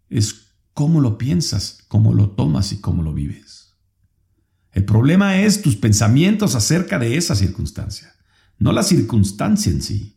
es 0.09 0.53
cómo 0.75 1.01
lo 1.01 1.19
piensas, 1.19 1.85
cómo 1.89 2.15
lo 2.15 2.31
tomas 2.31 2.73
y 2.73 2.81
cómo 2.81 3.03
lo 3.03 3.15
vives. 3.15 3.61
El 4.73 4.85
problema 4.85 5.41
es 5.41 5.63
tus 5.63 5.77
pensamientos 5.77 6.55
acerca 6.55 6.99
de 6.99 7.17
esa 7.17 7.35
circunstancia, 7.35 8.15
no 8.59 8.73
la 8.73 8.83
circunstancia 8.83 9.73
en 9.73 9.83
sí. 9.83 10.17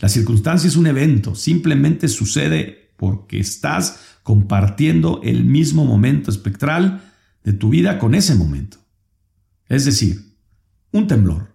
La 0.00 0.08
circunstancia 0.08 0.66
es 0.66 0.76
un 0.76 0.88
evento, 0.88 1.34
simplemente 1.34 2.08
sucede 2.08 2.92
porque 2.96 3.38
estás 3.38 4.00
compartiendo 4.24 5.20
el 5.22 5.44
mismo 5.44 5.84
momento 5.84 6.30
espectral 6.30 7.12
de 7.44 7.52
tu 7.52 7.68
vida 7.68 7.98
con 7.98 8.14
ese 8.14 8.34
momento. 8.34 8.78
Es 9.68 9.84
decir, 9.84 10.34
un 10.90 11.06
temblor, 11.06 11.54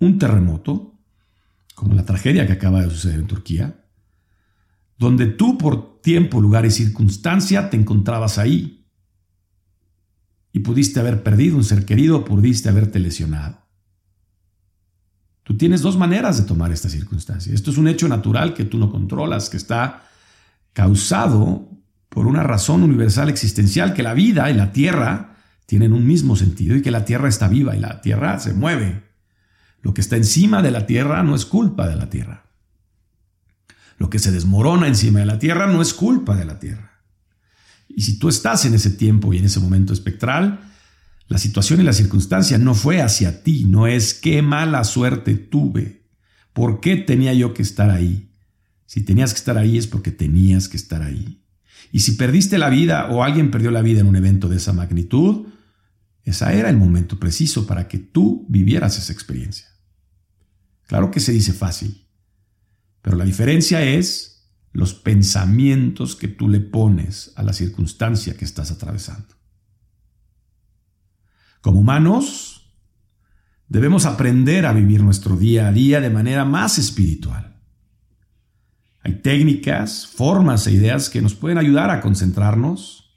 un 0.00 0.18
terremoto, 0.18 0.98
como 1.74 1.94
la 1.94 2.06
tragedia 2.06 2.46
que 2.46 2.54
acaba 2.54 2.80
de 2.80 2.90
suceder 2.90 3.20
en 3.20 3.26
Turquía, 3.26 3.84
donde 4.96 5.26
tú 5.26 5.58
por 5.58 6.00
tiempo, 6.00 6.40
lugar 6.40 6.64
y 6.64 6.70
circunstancia 6.70 7.68
te 7.68 7.76
encontrabas 7.76 8.38
ahí, 8.38 8.86
y 10.52 10.60
pudiste 10.60 11.00
haber 11.00 11.22
perdido 11.22 11.56
un 11.56 11.64
ser 11.64 11.84
querido, 11.84 12.24
pudiste 12.24 12.70
haberte 12.70 12.98
lesionado. 12.98 13.58
Tú 15.42 15.58
tienes 15.58 15.82
dos 15.82 15.98
maneras 15.98 16.38
de 16.38 16.44
tomar 16.44 16.72
esta 16.72 16.88
circunstancia. 16.88 17.52
Esto 17.52 17.72
es 17.72 17.76
un 17.76 17.88
hecho 17.88 18.08
natural 18.08 18.54
que 18.54 18.64
tú 18.64 18.78
no 18.78 18.90
controlas, 18.90 19.50
que 19.50 19.58
está 19.58 20.08
causado 20.72 21.73
por 22.14 22.28
una 22.28 22.44
razón 22.44 22.84
universal 22.84 23.28
existencial, 23.28 23.92
que 23.92 24.04
la 24.04 24.14
vida 24.14 24.48
y 24.50 24.54
la 24.54 24.72
tierra 24.72 25.36
tienen 25.66 25.92
un 25.92 26.06
mismo 26.06 26.36
sentido 26.36 26.76
y 26.76 26.82
que 26.82 26.92
la 26.92 27.04
tierra 27.04 27.28
está 27.28 27.48
viva 27.48 27.74
y 27.76 27.80
la 27.80 28.00
tierra 28.00 28.38
se 28.38 28.54
mueve. 28.54 29.02
Lo 29.82 29.92
que 29.92 30.00
está 30.00 30.16
encima 30.16 30.62
de 30.62 30.70
la 30.70 30.86
tierra 30.86 31.24
no 31.24 31.34
es 31.34 31.44
culpa 31.44 31.88
de 31.88 31.96
la 31.96 32.08
tierra. 32.08 32.46
Lo 33.98 34.10
que 34.10 34.20
se 34.20 34.30
desmorona 34.30 34.86
encima 34.86 35.20
de 35.20 35.26
la 35.26 35.40
tierra 35.40 35.66
no 35.66 35.82
es 35.82 35.92
culpa 35.92 36.36
de 36.36 36.44
la 36.44 36.60
tierra. 36.60 37.02
Y 37.88 38.02
si 38.02 38.18
tú 38.18 38.28
estás 38.28 38.64
en 38.64 38.74
ese 38.74 38.90
tiempo 38.90 39.34
y 39.34 39.38
en 39.38 39.44
ese 39.44 39.58
momento 39.58 39.92
espectral, 39.92 40.60
la 41.26 41.38
situación 41.38 41.80
y 41.80 41.84
la 41.84 41.92
circunstancia 41.92 42.58
no 42.58 42.74
fue 42.74 43.02
hacia 43.02 43.42
ti, 43.42 43.64
no 43.64 43.88
es 43.88 44.14
qué 44.14 44.40
mala 44.40 44.84
suerte 44.84 45.34
tuve, 45.34 46.06
por 46.52 46.80
qué 46.80 46.96
tenía 46.96 47.34
yo 47.34 47.54
que 47.54 47.62
estar 47.62 47.90
ahí. 47.90 48.30
Si 48.86 49.02
tenías 49.02 49.32
que 49.32 49.38
estar 49.38 49.58
ahí 49.58 49.78
es 49.78 49.88
porque 49.88 50.12
tenías 50.12 50.68
que 50.68 50.76
estar 50.76 51.02
ahí. 51.02 51.43
Y 51.94 52.00
si 52.00 52.16
perdiste 52.16 52.58
la 52.58 52.70
vida 52.70 53.06
o 53.08 53.22
alguien 53.22 53.52
perdió 53.52 53.70
la 53.70 53.80
vida 53.80 54.00
en 54.00 54.08
un 54.08 54.16
evento 54.16 54.48
de 54.48 54.56
esa 54.56 54.72
magnitud, 54.72 55.46
ese 56.24 56.58
era 56.58 56.68
el 56.68 56.76
momento 56.76 57.20
preciso 57.20 57.68
para 57.68 57.86
que 57.86 57.98
tú 57.98 58.46
vivieras 58.48 58.98
esa 58.98 59.12
experiencia. 59.12 59.68
Claro 60.88 61.12
que 61.12 61.20
se 61.20 61.30
dice 61.30 61.52
fácil, 61.52 62.08
pero 63.00 63.16
la 63.16 63.24
diferencia 63.24 63.84
es 63.84 64.50
los 64.72 64.92
pensamientos 64.92 66.16
que 66.16 66.26
tú 66.26 66.48
le 66.48 66.58
pones 66.58 67.32
a 67.36 67.44
la 67.44 67.52
circunstancia 67.52 68.36
que 68.36 68.44
estás 68.44 68.72
atravesando. 68.72 69.32
Como 71.60 71.78
humanos, 71.78 72.74
debemos 73.68 74.04
aprender 74.04 74.66
a 74.66 74.72
vivir 74.72 75.00
nuestro 75.00 75.36
día 75.36 75.68
a 75.68 75.72
día 75.72 76.00
de 76.00 76.10
manera 76.10 76.44
más 76.44 76.76
espiritual. 76.76 77.53
Hay 79.04 79.16
técnicas, 79.16 80.06
formas 80.06 80.66
e 80.66 80.72
ideas 80.72 81.10
que 81.10 81.20
nos 81.20 81.34
pueden 81.34 81.58
ayudar 81.58 81.90
a 81.90 82.00
concentrarnos, 82.00 83.14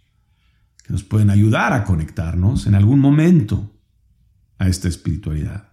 que 0.84 0.92
nos 0.92 1.04
pueden 1.04 1.30
ayudar 1.30 1.72
a 1.72 1.86
conectarnos 1.86 2.68
en 2.68 2.76
algún 2.76 3.00
momento 3.00 3.74
a 4.58 4.68
esta 4.68 4.90
espiritualidad. 4.90 5.72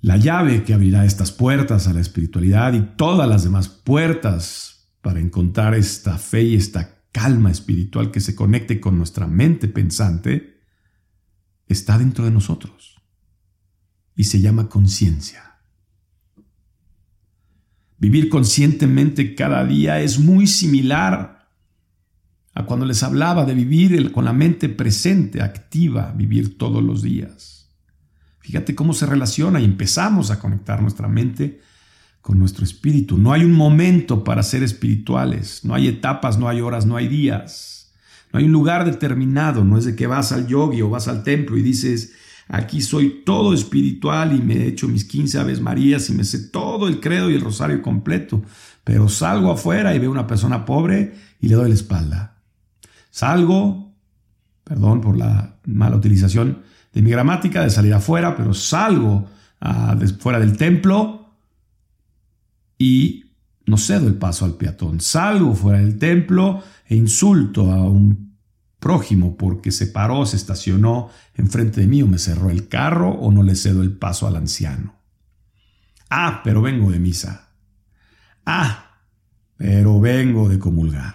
La 0.00 0.16
llave 0.16 0.64
que 0.64 0.72
abrirá 0.72 1.04
estas 1.04 1.32
puertas 1.32 1.86
a 1.86 1.92
la 1.92 2.00
espiritualidad 2.00 2.72
y 2.72 2.80
todas 2.96 3.28
las 3.28 3.44
demás 3.44 3.68
puertas 3.68 4.90
para 5.02 5.20
encontrar 5.20 5.74
esta 5.74 6.16
fe 6.16 6.42
y 6.42 6.54
esta 6.56 7.04
calma 7.12 7.50
espiritual 7.50 8.10
que 8.10 8.20
se 8.20 8.34
conecte 8.34 8.80
con 8.80 8.96
nuestra 8.96 9.26
mente 9.26 9.68
pensante 9.68 10.60
está 11.66 11.98
dentro 11.98 12.24
de 12.24 12.30
nosotros 12.30 13.02
y 14.14 14.24
se 14.24 14.40
llama 14.40 14.68
conciencia. 14.68 15.53
Vivir 18.04 18.28
conscientemente 18.28 19.34
cada 19.34 19.64
día 19.64 19.98
es 20.02 20.18
muy 20.18 20.46
similar 20.46 21.48
a 22.52 22.66
cuando 22.66 22.84
les 22.84 23.02
hablaba 23.02 23.46
de 23.46 23.54
vivir 23.54 24.12
con 24.12 24.26
la 24.26 24.34
mente 24.34 24.68
presente, 24.68 25.40
activa, 25.40 26.12
vivir 26.14 26.58
todos 26.58 26.82
los 26.82 27.00
días. 27.00 27.70
Fíjate 28.40 28.74
cómo 28.74 28.92
se 28.92 29.06
relaciona 29.06 29.58
y 29.58 29.64
empezamos 29.64 30.30
a 30.30 30.38
conectar 30.38 30.82
nuestra 30.82 31.08
mente 31.08 31.62
con 32.20 32.38
nuestro 32.38 32.66
espíritu. 32.66 33.16
No 33.16 33.32
hay 33.32 33.42
un 33.42 33.54
momento 33.54 34.22
para 34.22 34.42
ser 34.42 34.62
espirituales, 34.62 35.64
no 35.64 35.74
hay 35.74 35.88
etapas, 35.88 36.36
no 36.38 36.46
hay 36.46 36.60
horas, 36.60 36.84
no 36.84 36.98
hay 36.98 37.08
días. 37.08 37.90
No 38.34 38.38
hay 38.38 38.44
un 38.44 38.52
lugar 38.52 38.84
determinado, 38.84 39.64
no 39.64 39.78
es 39.78 39.86
de 39.86 39.96
que 39.96 40.06
vas 40.06 40.30
al 40.30 40.46
yogi 40.46 40.82
o 40.82 40.90
vas 40.90 41.08
al 41.08 41.22
templo 41.22 41.56
y 41.56 41.62
dices, 41.62 42.12
aquí 42.48 42.80
soy 42.80 43.22
todo 43.24 43.54
espiritual 43.54 44.34
y 44.34 44.40
me 44.40 44.54
he 44.54 44.68
hecho 44.68 44.88
mis 44.88 45.04
15 45.04 45.38
Aves 45.38 45.60
Marías 45.60 46.08
y 46.10 46.14
me 46.14 46.24
sé 46.24 46.48
todo 46.48 46.88
el 46.88 47.00
credo 47.00 47.30
y 47.30 47.34
el 47.34 47.40
rosario 47.40 47.80
completo, 47.82 48.42
pero 48.82 49.08
salgo 49.08 49.50
afuera 49.50 49.94
y 49.94 49.98
veo 49.98 50.10
una 50.10 50.26
persona 50.26 50.64
pobre 50.64 51.14
y 51.40 51.48
le 51.48 51.54
doy 51.54 51.68
la 51.68 51.74
espalda. 51.74 52.36
Salgo, 53.10 53.94
perdón 54.64 55.00
por 55.00 55.16
la 55.16 55.56
mala 55.64 55.96
utilización, 55.96 56.62
de 56.92 57.02
mi 57.02 57.10
gramática 57.10 57.62
de 57.62 57.70
salir 57.70 57.92
afuera, 57.92 58.36
pero 58.36 58.54
salgo 58.54 59.26
ah, 59.60 59.96
fuera 60.20 60.38
del 60.38 60.56
templo 60.56 61.28
y 62.78 63.24
no 63.66 63.78
cedo 63.78 64.06
el 64.06 64.14
paso 64.14 64.44
al 64.44 64.54
peatón. 64.54 65.00
Salgo 65.00 65.54
fuera 65.54 65.78
del 65.78 65.98
templo 65.98 66.62
e 66.86 66.96
insulto 66.96 67.72
a 67.72 67.76
un 67.76 68.23
prójimo 68.84 69.38
porque 69.38 69.72
se 69.72 69.86
paró, 69.86 70.26
se 70.26 70.36
estacionó 70.36 71.08
enfrente 71.34 71.80
de 71.80 71.86
mí 71.86 72.02
o 72.02 72.06
me 72.06 72.18
cerró 72.18 72.50
el 72.50 72.68
carro 72.68 73.12
o 73.12 73.32
no 73.32 73.42
le 73.42 73.56
cedo 73.56 73.82
el 73.82 73.96
paso 73.96 74.26
al 74.26 74.36
anciano. 74.36 74.94
Ah, 76.10 76.42
pero 76.44 76.60
vengo 76.60 76.90
de 76.90 76.98
misa. 76.98 77.48
Ah, 78.44 79.00
pero 79.56 80.00
vengo 80.00 80.50
de 80.50 80.58
comulgar. 80.58 81.14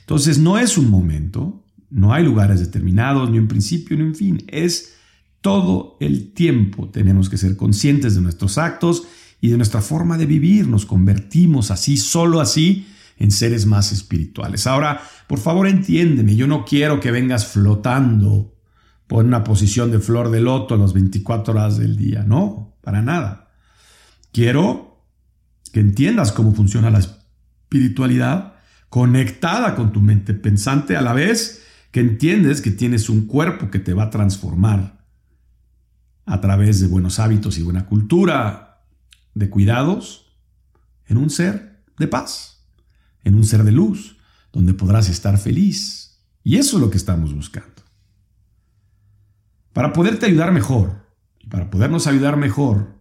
Entonces 0.00 0.38
no 0.38 0.58
es 0.58 0.76
un 0.76 0.90
momento, 0.90 1.64
no 1.90 2.12
hay 2.12 2.24
lugares 2.24 2.58
determinados, 2.58 3.30
ni 3.30 3.38
un 3.38 3.46
principio, 3.46 3.96
ni 3.96 4.02
un 4.02 4.16
fin, 4.16 4.44
es 4.48 4.96
todo 5.40 5.96
el 6.00 6.32
tiempo 6.32 6.88
tenemos 6.88 7.30
que 7.30 7.38
ser 7.38 7.56
conscientes 7.56 8.16
de 8.16 8.20
nuestros 8.20 8.58
actos 8.58 9.06
y 9.40 9.50
de 9.50 9.56
nuestra 9.56 9.80
forma 9.80 10.18
de 10.18 10.26
vivir. 10.26 10.66
Nos 10.66 10.86
convertimos 10.86 11.70
así, 11.70 11.96
solo 11.96 12.40
así, 12.40 12.88
en 13.16 13.30
seres 13.30 13.66
más 13.66 13.92
espirituales. 13.92 14.66
Ahora, 14.66 15.00
por 15.26 15.38
favor, 15.38 15.66
entiéndeme, 15.66 16.36
yo 16.36 16.46
no 16.46 16.64
quiero 16.64 17.00
que 17.00 17.10
vengas 17.10 17.46
flotando 17.46 18.54
por 19.06 19.24
una 19.24 19.44
posición 19.44 19.90
de 19.90 20.00
flor 20.00 20.30
de 20.30 20.40
loto 20.40 20.76
las 20.76 20.92
24 20.92 21.54
horas 21.54 21.78
del 21.78 21.96
día, 21.96 22.24
no, 22.24 22.76
para 22.82 23.02
nada. 23.02 23.50
Quiero 24.32 25.04
que 25.72 25.80
entiendas 25.80 26.32
cómo 26.32 26.54
funciona 26.54 26.90
la 26.90 26.98
espiritualidad 26.98 28.54
conectada 28.88 29.74
con 29.74 29.92
tu 29.92 30.00
mente 30.00 30.34
pensante 30.34 30.96
a 30.96 31.02
la 31.02 31.12
vez 31.12 31.64
que 31.90 32.00
entiendes 32.00 32.60
que 32.60 32.70
tienes 32.70 33.08
un 33.08 33.26
cuerpo 33.26 33.70
que 33.70 33.78
te 33.78 33.94
va 33.94 34.04
a 34.04 34.10
transformar 34.10 35.06
a 36.26 36.40
través 36.40 36.80
de 36.80 36.88
buenos 36.88 37.18
hábitos 37.18 37.58
y 37.58 37.62
buena 37.62 37.86
cultura, 37.86 38.84
de 39.34 39.48
cuidados, 39.48 40.34
en 41.06 41.18
un 41.18 41.30
ser 41.30 41.84
de 41.98 42.08
paz, 42.08 42.55
en 43.26 43.34
un 43.34 43.44
ser 43.44 43.64
de 43.64 43.72
luz, 43.72 44.16
donde 44.52 44.72
podrás 44.72 45.08
estar 45.08 45.36
feliz. 45.36 46.22
Y 46.44 46.58
eso 46.58 46.76
es 46.76 46.80
lo 46.80 46.90
que 46.90 46.96
estamos 46.96 47.34
buscando. 47.34 47.82
Para 49.72 49.92
poderte 49.92 50.26
ayudar 50.26 50.52
mejor, 50.52 51.08
y 51.40 51.48
para 51.48 51.68
podernos 51.68 52.06
ayudar 52.06 52.36
mejor, 52.36 53.00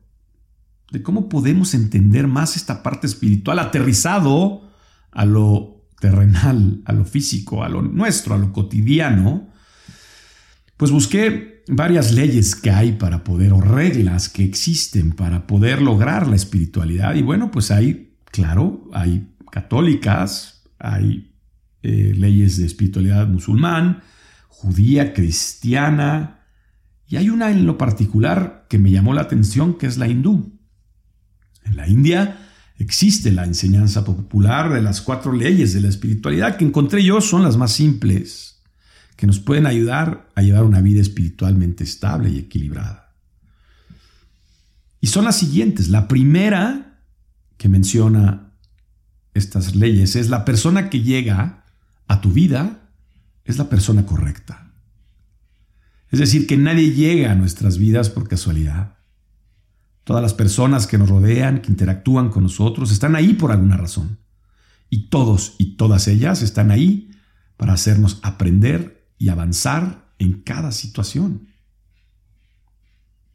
de 0.91 1.03
cómo 1.03 1.29
podemos 1.29 1.75
entender 1.75 2.27
más 2.27 2.55
esta 2.55 2.81
parte 2.81 3.05
espiritual 3.05 3.59
aterrizado 3.59 4.67
a 5.11 5.25
lo 5.25 5.87
terrenal, 5.99 6.81
a 6.85 6.93
lo 6.93 7.05
físico, 7.05 7.63
a 7.63 7.69
lo 7.69 7.83
nuestro, 7.83 8.33
a 8.33 8.39
lo 8.39 8.51
cotidiano, 8.51 9.49
pues 10.75 10.89
busqué 10.89 11.63
varias 11.67 12.11
leyes 12.11 12.55
que 12.55 12.71
hay 12.71 12.93
para 12.93 13.23
poder, 13.23 13.53
o 13.53 13.61
reglas 13.61 14.27
que 14.27 14.43
existen 14.43 15.11
para 15.11 15.45
poder 15.45 15.83
lograr 15.83 16.27
la 16.27 16.35
espiritualidad. 16.35 17.13
Y 17.13 17.21
bueno, 17.21 17.51
pues 17.51 17.69
hay, 17.69 18.17
claro, 18.31 18.89
hay 18.91 19.34
católicas, 19.55 20.63
hay 20.79 21.33
eh, 21.81 22.13
leyes 22.13 22.57
de 22.57 22.65
espiritualidad 22.65 23.25
musulmán, 23.25 24.01
judía, 24.49 25.13
cristiana, 25.13 26.41
y 27.07 27.15
hay 27.15 27.29
una 27.29 27.51
en 27.51 27.65
lo 27.65 27.77
particular 27.77 28.65
que 28.69 28.79
me 28.79 28.91
llamó 28.91 29.13
la 29.13 29.21
atención, 29.21 29.77
que 29.77 29.87
es 29.87 29.97
la 29.97 30.09
hindú. 30.09 30.59
En 31.63 31.77
la 31.77 31.87
India 31.87 32.49
existe 32.77 33.31
la 33.31 33.45
enseñanza 33.45 34.03
popular 34.03 34.73
de 34.73 34.81
las 34.81 35.01
cuatro 35.01 35.31
leyes 35.31 35.73
de 35.73 35.79
la 35.79 35.87
espiritualidad 35.87 36.57
que 36.57 36.65
encontré 36.65 37.01
yo 37.01 37.21
son 37.21 37.41
las 37.41 37.55
más 37.55 37.71
simples 37.71 38.61
que 39.15 39.25
nos 39.25 39.39
pueden 39.39 39.67
ayudar 39.67 40.29
a 40.35 40.41
llevar 40.41 40.65
una 40.65 40.81
vida 40.81 40.99
espiritualmente 40.99 41.85
estable 41.85 42.29
y 42.29 42.39
equilibrada. 42.39 43.13
Y 44.99 45.07
son 45.07 45.23
las 45.23 45.37
siguientes. 45.37 45.87
La 45.87 46.09
primera 46.09 46.99
que 47.55 47.69
menciona 47.69 48.44
estas 49.35 49.75
leyes 49.75 50.15
es 50.15 50.29
la 50.29 50.45
persona 50.45 50.89
que 50.89 51.01
llega 51.01 51.65
a 52.07 52.21
tu 52.21 52.31
vida 52.31 52.89
es 53.43 53.57
la 53.57 53.69
persona 53.69 54.05
correcta. 54.05 54.71
Es 56.09 56.19
decir, 56.19 56.47
que 56.47 56.57
nadie 56.57 56.91
llega 56.91 57.31
a 57.31 57.35
nuestras 57.35 57.77
vidas 57.77 58.09
por 58.09 58.27
casualidad. 58.27 58.97
Todas 60.03 60.21
las 60.21 60.33
personas 60.33 60.87
que 60.87 60.97
nos 60.97 61.09
rodean, 61.09 61.61
que 61.61 61.71
interactúan 61.71 62.29
con 62.29 62.43
nosotros, 62.43 62.91
están 62.91 63.15
ahí 63.15 63.33
por 63.33 63.51
alguna 63.51 63.77
razón. 63.77 64.19
Y 64.89 65.09
todos 65.09 65.55
y 65.57 65.75
todas 65.75 66.07
ellas 66.07 66.41
están 66.41 66.71
ahí 66.71 67.11
para 67.57 67.73
hacernos 67.73 68.19
aprender 68.23 69.09
y 69.17 69.29
avanzar 69.29 70.13
en 70.17 70.41
cada 70.41 70.71
situación. 70.71 71.49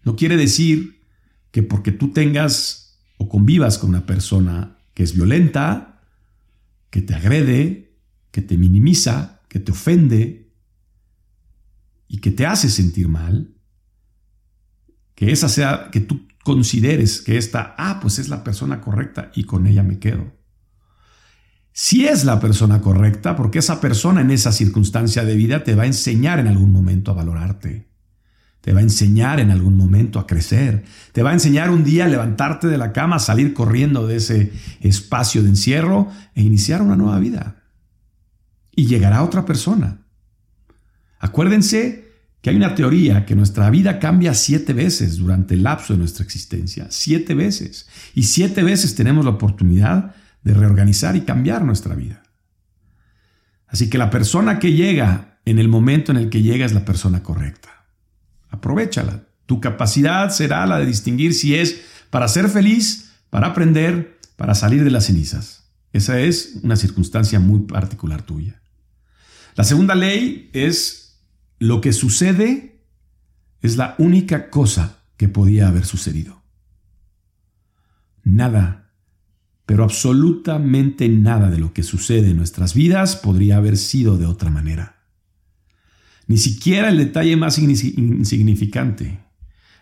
No 0.05 0.17
quiere 0.17 0.37
decir 0.37 1.03
que 1.51 1.63
porque 1.63 1.93
tú 1.93 2.13
tengas 2.13 2.99
o 3.19 3.29
convivas 3.29 3.79
con 3.79 3.91
una 3.91 4.07
persona 4.07 4.79
que 4.95 5.03
es 5.03 5.15
violenta, 5.15 5.90
que 6.91 7.03
te 7.03 7.15
agrede, 7.15 7.97
que 8.31 8.43
te 8.43 8.57
minimiza, 8.57 9.41
que 9.49 9.61
te 9.61 9.73
ofende 9.73 10.53
y 12.09 12.19
que 12.19 12.31
te 12.31 12.47
hace 12.47 12.69
sentir 12.69 13.09
mal, 13.09 13.55
que 15.15 15.33
esa 15.33 15.49
sea, 15.49 15.91
que 15.91 16.01
tú 16.01 16.27
consideres 16.45 17.21
que 17.21 17.37
esta, 17.37 17.75
ah, 17.79 18.01
pues 18.01 18.19
es 18.19 18.29
la 18.29 18.45
persona 18.45 18.81
correcta 18.81 19.31
y 19.35 19.45
con 19.45 19.67
ella 19.67 19.83
me 19.83 19.99
quedo 19.99 20.41
si 21.73 22.07
es 22.07 22.25
la 22.25 22.41
persona 22.41 22.81
correcta, 22.81 23.37
porque 23.37 23.61
esa 23.61 23.81
persona 23.81 24.21
en 24.21 24.31
esa 24.31 24.53
circunstancia 24.53 25.25
de 25.25 25.37
vida 25.37 25.65
te 25.65 25.75
va 25.75 25.85
a 25.85 25.87
enseñar 25.87 26.39
en 26.39 26.49
algún 26.49 26.73
momento 26.73 27.11
a 27.11 27.15
valorarte. 27.15 27.90
Te 28.61 28.73
va 28.73 28.81
a 28.81 28.83
enseñar 28.83 29.41
en 29.41 29.51
algún 29.51 29.77
momento 29.77 30.19
a 30.19 30.27
crecer. 30.27 30.85
Te 31.13 31.23
va 31.23 31.31
a 31.31 31.35
enseñar 31.35 31.71
un 31.71 31.83
día 31.83 32.05
a 32.05 32.09
levantarte 32.09 32.67
de 32.67 32.77
la 32.77 32.93
cama, 32.93 33.19
salir 33.19 33.55
corriendo 33.55 34.07
de 34.07 34.17
ese 34.17 34.53
espacio 34.81 35.43
de 35.43 35.49
encierro 35.49 36.09
e 36.35 36.43
iniciar 36.43 36.83
una 36.83 36.97
nueva 36.97 37.19
vida. 37.19 37.63
Y 38.77 38.87
llegará 38.87 39.23
otra 39.23 39.47
persona. 39.47 40.03
Acuérdense 41.19 42.11
que 42.43 42.51
hay 42.51 42.57
una 42.57 42.75
teoría 42.75 43.27
que 43.27 43.35
nuestra 43.35 43.69
vida 43.71 43.99
cambia 43.99 44.35
siete 44.35 44.73
veces 44.73 45.17
durante 45.17 45.55
el 45.55 45.63
lapso 45.63 45.93
de 45.93 45.99
nuestra 45.99 46.25
existencia. 46.25 46.87
Siete 46.91 47.35
veces. 47.35 47.89
Y 48.15 48.25
siete 48.25 48.63
veces 48.63 48.95
tenemos 48.95 49.25
la 49.25 49.33
oportunidad 49.33 50.15
de 50.43 50.55
reorganizar 50.55 51.17
y 51.17 51.23
cambiar 51.23 51.65
nuestra 51.65 51.95
vida. 51.95 52.23
Así 53.67 53.89
que 53.89 53.99
la 53.99 54.11
persona 54.11 54.59
que 54.59 54.73
llega 54.73 55.39
en 55.45 55.59
el 55.59 55.69
momento 55.69 56.13
en 56.13 56.19
el 56.19 56.29
que 56.29 56.43
llega 56.43 56.67
es 56.67 56.73
la 56.73 56.85
persona 56.85 57.23
correcta. 57.23 57.80
Aprovechala. 58.51 59.25
Tu 59.47 59.61
capacidad 59.61 60.31
será 60.31 60.67
la 60.67 60.79
de 60.79 60.87
distinguir 60.87 61.35
si 61.35 61.55
es 61.55 61.83
para 62.11 62.29
ser 62.29 62.49
feliz, 62.49 63.13
para 63.31 63.49
aprender, 63.49 64.19
para 64.37 64.55
salir 64.55 64.85
de 64.85 64.91
las 64.91 65.07
cenizas. 65.07 65.71
Esa 65.93 66.21
es 66.21 66.61
una 66.63 66.77
circunstancia 66.77 67.41
muy 67.41 67.61
particular 67.61 68.23
tuya. 68.23 68.61
La 69.57 69.65
segunda 69.65 69.95
ley 69.95 70.51
es 70.53 71.21
lo 71.59 71.81
que 71.81 71.93
sucede 71.93 72.85
es 73.63 73.77
la 73.77 73.95
única 73.99 74.49
cosa 74.49 74.99
que 75.17 75.29
podía 75.29 75.69
haber 75.69 75.85
sucedido. 75.85 76.43
Nada 78.23 78.81
pero 79.71 79.85
absolutamente 79.85 81.09
nada 81.09 81.49
de 81.49 81.61
lo 81.61 81.73
que 81.73 81.85
sucede 81.85 82.31
en 82.31 82.37
nuestras 82.39 82.75
vidas 82.75 83.15
podría 83.15 83.59
haber 83.59 83.77
sido 83.77 84.19
de 84.19 84.27
otra 84.27 84.51
manera. 84.51 84.97
Ni 86.31 86.39
siquiera 86.39 86.91
el 86.91 86.97
detalle 86.97 87.35
más 87.35 87.59
insignificante. 87.59 89.19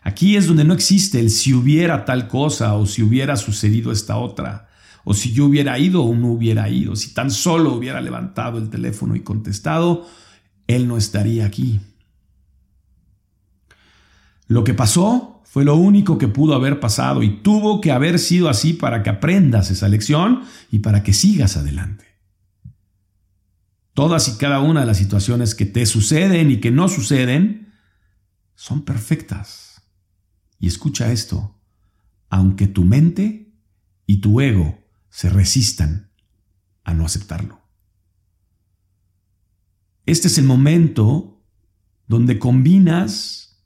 Aquí 0.00 0.34
es 0.34 0.46
donde 0.46 0.64
no 0.64 0.72
existe 0.72 1.20
el 1.20 1.28
si 1.28 1.52
hubiera 1.52 2.06
tal 2.06 2.26
cosa 2.26 2.72
o 2.72 2.86
si 2.86 3.02
hubiera 3.02 3.36
sucedido 3.36 3.92
esta 3.92 4.16
otra, 4.16 4.70
o 5.04 5.12
si 5.12 5.34
yo 5.34 5.44
hubiera 5.44 5.78
ido 5.78 6.02
o 6.02 6.14
no 6.14 6.28
hubiera 6.28 6.70
ido, 6.70 6.96
si 6.96 7.12
tan 7.12 7.30
solo 7.30 7.74
hubiera 7.74 8.00
levantado 8.00 8.56
el 8.56 8.70
teléfono 8.70 9.14
y 9.14 9.20
contestado, 9.20 10.06
él 10.66 10.88
no 10.88 10.96
estaría 10.96 11.44
aquí. 11.44 11.80
Lo 14.46 14.64
que 14.64 14.72
pasó 14.72 15.42
fue 15.44 15.66
lo 15.66 15.76
único 15.76 16.16
que 16.16 16.28
pudo 16.28 16.54
haber 16.54 16.80
pasado 16.80 17.22
y 17.22 17.42
tuvo 17.42 17.82
que 17.82 17.92
haber 17.92 18.18
sido 18.18 18.48
así 18.48 18.72
para 18.72 19.02
que 19.02 19.10
aprendas 19.10 19.70
esa 19.70 19.90
lección 19.90 20.44
y 20.70 20.78
para 20.78 21.02
que 21.02 21.12
sigas 21.12 21.58
adelante. 21.58 22.07
Todas 23.98 24.28
y 24.28 24.38
cada 24.38 24.60
una 24.60 24.82
de 24.82 24.86
las 24.86 24.98
situaciones 24.98 25.56
que 25.56 25.66
te 25.66 25.84
suceden 25.84 26.52
y 26.52 26.60
que 26.60 26.70
no 26.70 26.88
suceden 26.88 27.72
son 28.54 28.84
perfectas. 28.84 29.82
Y 30.60 30.68
escucha 30.68 31.10
esto, 31.10 31.60
aunque 32.28 32.68
tu 32.68 32.84
mente 32.84 33.52
y 34.06 34.20
tu 34.20 34.40
ego 34.40 34.78
se 35.10 35.30
resistan 35.30 36.12
a 36.84 36.94
no 36.94 37.06
aceptarlo. 37.06 37.60
Este 40.06 40.28
es 40.28 40.38
el 40.38 40.44
momento 40.44 41.44
donde 42.06 42.38
combinas 42.38 43.64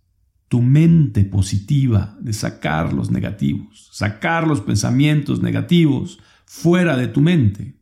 tu 0.49 0.63
mente 0.63 1.27
positiva 1.27 2.17
de 2.23 2.33
sacar 2.33 2.95
los 2.95 3.11
negativos, 3.11 3.91
sacar 3.93 4.47
los 4.47 4.63
pensamientos 4.63 5.43
negativos 5.43 6.21
fuera 6.47 6.97
de 6.97 7.09
tu 7.09 7.21
mente. 7.21 7.82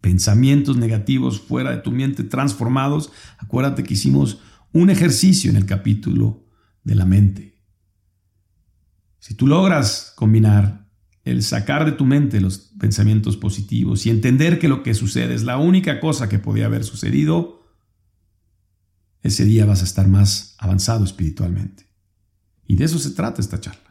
Pensamientos 0.00 0.76
negativos 0.76 1.40
fuera 1.40 1.70
de 1.70 1.78
tu 1.78 1.90
mente 1.90 2.24
transformados. 2.24 3.12
Acuérdate 3.38 3.82
que 3.82 3.94
hicimos 3.94 4.38
un 4.72 4.90
ejercicio 4.90 5.50
en 5.50 5.56
el 5.56 5.66
capítulo 5.66 6.46
de 6.84 6.94
la 6.94 7.04
mente. 7.04 7.62
Si 9.18 9.34
tú 9.34 9.46
logras 9.46 10.12
combinar 10.16 10.88
el 11.24 11.42
sacar 11.42 11.84
de 11.84 11.92
tu 11.92 12.06
mente 12.06 12.40
los 12.40 12.72
pensamientos 12.78 13.36
positivos 13.36 14.06
y 14.06 14.10
entender 14.10 14.58
que 14.58 14.68
lo 14.68 14.82
que 14.82 14.94
sucede 14.94 15.34
es 15.34 15.42
la 15.42 15.58
única 15.58 16.00
cosa 16.00 16.28
que 16.28 16.38
podía 16.38 16.66
haber 16.66 16.84
sucedido, 16.84 17.60
ese 19.22 19.44
día 19.44 19.66
vas 19.66 19.82
a 19.82 19.84
estar 19.84 20.08
más 20.08 20.56
avanzado 20.58 21.04
espiritualmente. 21.04 21.86
Y 22.66 22.76
de 22.76 22.84
eso 22.84 22.98
se 22.98 23.10
trata 23.10 23.40
esta 23.40 23.60
charla. 23.60 23.89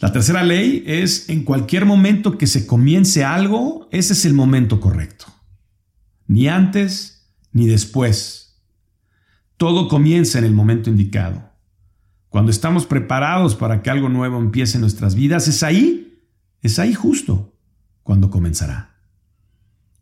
La 0.00 0.12
tercera 0.12 0.42
ley 0.42 0.82
es 0.86 1.28
en 1.28 1.44
cualquier 1.44 1.84
momento 1.84 2.38
que 2.38 2.46
se 2.46 2.66
comience 2.66 3.22
algo, 3.22 3.86
ese 3.92 4.14
es 4.14 4.24
el 4.24 4.32
momento 4.32 4.80
correcto. 4.80 5.26
Ni 6.26 6.48
antes 6.48 7.30
ni 7.52 7.66
después. 7.66 8.62
Todo 9.58 9.88
comienza 9.88 10.38
en 10.38 10.44
el 10.44 10.52
momento 10.52 10.88
indicado. 10.88 11.50
Cuando 12.30 12.50
estamos 12.50 12.86
preparados 12.86 13.54
para 13.54 13.82
que 13.82 13.90
algo 13.90 14.08
nuevo 14.08 14.38
empiece 14.38 14.78
en 14.78 14.80
nuestras 14.80 15.14
vidas, 15.14 15.48
es 15.48 15.62
ahí, 15.62 16.24
es 16.62 16.78
ahí 16.78 16.94
justo 16.94 17.54
cuando 18.02 18.30
comenzará. 18.30 18.96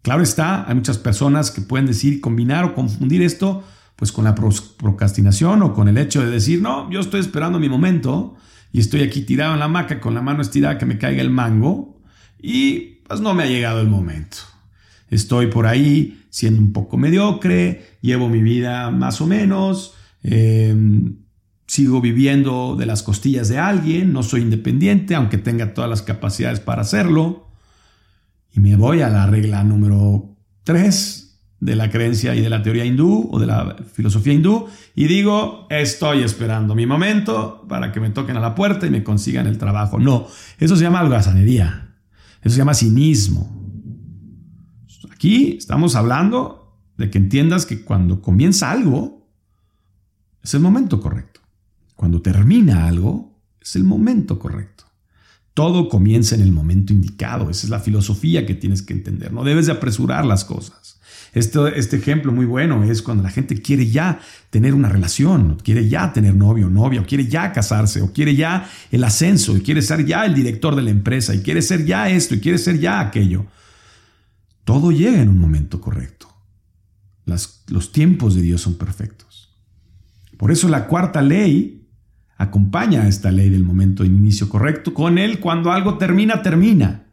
Claro 0.03 0.23
está, 0.23 0.69
hay 0.69 0.77
muchas 0.77 0.99
personas 0.99 1.51
que 1.51 1.61
pueden 1.61 1.87
decir, 1.87 2.21
combinar 2.21 2.65
o 2.65 2.75
confundir 2.75 3.21
esto 3.23 3.65
pues 3.97 4.13
con 4.13 4.25
la 4.25 4.37
procrastinación 4.37 5.61
o 5.63 5.75
con 5.75 5.89
el 5.89 5.99
hecho 5.99 6.21
de 6.21 6.31
decir, 6.31 6.63
no, 6.63 6.89
yo 6.89 7.01
estoy 7.01 7.19
esperando 7.19 7.59
mi 7.59 7.69
momento 7.69 8.37
y 8.73 8.81
estoy 8.81 9.03
aquí 9.03 9.23
tirado 9.23 9.55
en 9.55 9.61
la 9.61 9.67
hamaca 9.67 10.01
con 10.01 10.15
la 10.15 10.23
mano 10.23 10.43
estirada 10.43 10.79
que 10.79 10.87
me 10.87 10.99
caiga 10.99 11.23
el 11.23 11.31
mango 11.31 12.01
y 12.41 13.01
pues 13.07 13.21
no 13.21 13.35
me 13.35 13.45
ha 13.45 13.47
llegado 13.47 13.81
el 13.81 13.89
momento. 13.89 14.39
Estoy 15.09 15.47
por 15.47 15.67
ahí 15.67 16.25
siendo 16.31 16.61
un 16.61 16.73
poco 16.73 16.99
mediocre, 16.99 17.99
llevo 18.03 18.29
mi 18.29 18.43
vida 18.43 18.91
más 18.91 19.21
o 19.21 19.27
menos, 19.27 19.95
em, 20.23 21.17
sigo 21.67 22.01
viviendo 22.01 22.77
de 22.77 22.87
las 22.87 23.03
costillas 23.03 23.49
de 23.49 23.59
alguien, 23.59 24.13
no 24.13 24.23
soy 24.23 24.43
independiente, 24.43 25.15
aunque 25.15 25.39
tenga 25.39 25.75
todas 25.75 25.89
las 25.89 26.03
capacidades 26.03 26.61
para 26.61 26.83
hacerlo. 26.83 27.49
Y 28.53 28.61
me 28.61 28.77
voy 28.77 29.01
a 29.03 29.09
la 29.09 29.27
regla 29.27 29.65
número 29.65 30.37
3 30.65 31.28
de 31.61 31.75
la 31.75 31.91
creencia 31.91 32.35
y 32.37 32.41
de 32.41 32.51
la 32.51 32.63
teoría 32.63 32.85
hindú 32.85 33.29
o 33.33 33.39
de 33.39 33.47
la 33.47 33.77
filosofía 33.93 34.33
hindú 34.33 34.69
y 34.95 35.07
digo, 35.07 35.67
estoy 35.71 36.23
esperando 36.23 36.75
mi 36.75 36.87
momento 36.87 37.65
para 37.69 37.91
que 37.91 38.01
me 38.01 38.11
toquen 38.11 38.37
a 38.37 38.41
la 38.41 38.55
puerta 38.55 38.87
y 38.87 38.91
me 38.91 39.03
consigan 39.03 39.47
el 39.47 39.59
trabajo. 39.59 39.99
No, 39.99 40.27
eso 40.59 40.77
se 40.77 40.83
llama 40.83 41.03
holgazanería, 41.03 41.97
eso 42.43 42.51
se 42.51 42.59
llama 42.59 42.75
cinismo. 42.75 43.57
Aquí 45.13 45.57
estamos 45.59 45.97
hablando 45.97 46.81
de 46.97 47.11
que 47.11 47.19
entiendas 47.19 47.67
que 47.67 47.83
cuando 47.83 48.23
comienza 48.23 48.71
algo, 48.71 49.29
es 50.43 50.55
el 50.55 50.61
momento 50.61 51.01
correcto. 51.01 51.41
Cuando 51.97 52.23
termina 52.23 52.87
algo, 52.87 53.37
es 53.61 53.75
el 53.75 53.83
momento 53.83 54.39
correcto. 54.39 54.85
Todo 55.55 55.89
comienza 55.89 56.37
en 56.37 56.41
el 56.41 56.53
momento 56.53 56.93
indicado. 56.93 57.51
Esa 57.51 57.67
es 57.67 57.71
la 57.71 57.81
filosofía 57.81 58.47
que 58.47 58.55
tienes 58.55 58.83
que 58.83 58.95
entender. 58.95 59.33
No 59.33 59.43
debes 59.43 59.67
de 59.67 59.73
apresurar 59.73 60.25
las 60.25 60.45
cosas. 60.45 60.88
Este, 61.35 61.79
este 61.79 61.97
ejemplo 61.97 62.33
muy 62.33 62.47
bueno 62.47 62.83
es 62.85 63.03
cuando 63.03 63.23
la 63.23 63.31
gente 63.31 63.61
quiere 63.61 63.89
ya 63.89 64.21
tener 64.51 64.75
una 64.75 64.89
relación, 64.89 65.59
quiere 65.63 65.89
ya 65.89 66.13
tener 66.13 66.35
novio 66.35 66.67
o 66.67 66.71
novia, 66.71 67.01
o 67.01 67.07
quiere 67.07 67.27
ya 67.27 67.53
casarse, 67.53 68.01
o 68.01 68.13
quiere 68.13 68.35
ya 68.35 68.69
el 68.91 69.05
ascenso, 69.05 69.57
y 69.57 69.61
quiere 69.61 69.83
ser 69.83 70.05
ya 70.07 70.25
el 70.25 70.35
director 70.35 70.75
de 70.75 70.83
la 70.83 70.91
empresa, 70.91 71.35
y 71.35 71.41
quiere 71.43 71.63
ser 71.63 71.85
ya 71.85 72.09
esto, 72.09 72.35
y 72.35 72.41
quiere 72.41 72.59
ser 72.59 72.79
ya 72.79 73.01
aquello. 73.01 73.47
Todo 74.65 74.91
llega 74.91 75.21
en 75.21 75.29
un 75.29 75.39
momento 75.39 75.81
correcto. 75.81 76.29
los 77.25 77.93
tiempos 77.93 78.35
de 78.35 78.43
Dios 78.43 78.63
son 78.63 78.75
perfectos. 78.75 79.29
Por 80.39 80.53
eso 80.53 80.69
la 80.69 80.87
cuarta 80.87 81.21
ley 81.21 81.89
acompaña 82.39 83.03
a 83.03 83.09
esta 83.09 83.33
ley 83.33 83.51
del 83.51 83.65
momento 83.65 84.05
de 84.05 84.09
inicio 84.09 84.49
correcto. 84.49 84.95
Con 84.95 85.19
él, 85.19 85.41
cuando 85.41 85.73
algo 85.73 85.99
termina, 85.99 86.41
termina. 86.41 87.08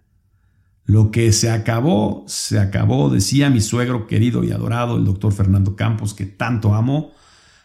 Lo 0.86 1.10
que 1.10 1.32
se 1.32 1.50
acabó, 1.50 2.24
se 2.28 2.60
acabó, 2.60 3.10
decía 3.10 3.50
mi 3.50 3.60
suegro 3.60 4.06
querido 4.06 4.44
y 4.44 4.52
adorado, 4.52 4.98
el 4.98 5.06
doctor 5.06 5.34
Fernando 5.34 5.76
Campos, 5.76 6.14
que 6.14 6.26
tanto 6.26 6.76
amo, 6.76 7.12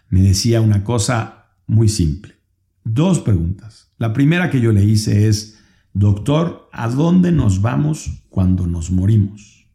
me 0.09 0.23
decía 0.23 0.61
una 0.63 0.85
cosa 0.85 1.51
muy 1.67 1.89
simple. 1.89 2.37
Dos 2.83 3.21
preguntas. 3.21 3.93
La 3.99 4.15
primera 4.15 4.51
que 4.51 4.61
yo 4.61 4.73
le 4.73 4.85
hice 4.85 5.29
es, 5.29 5.59
doctor, 5.93 6.71
¿a 6.73 6.89
dónde 6.89 7.31
nos 7.31 7.61
vamos 7.61 8.25
cuando 8.31 8.67
nos 8.67 8.91
morimos? 8.91 9.67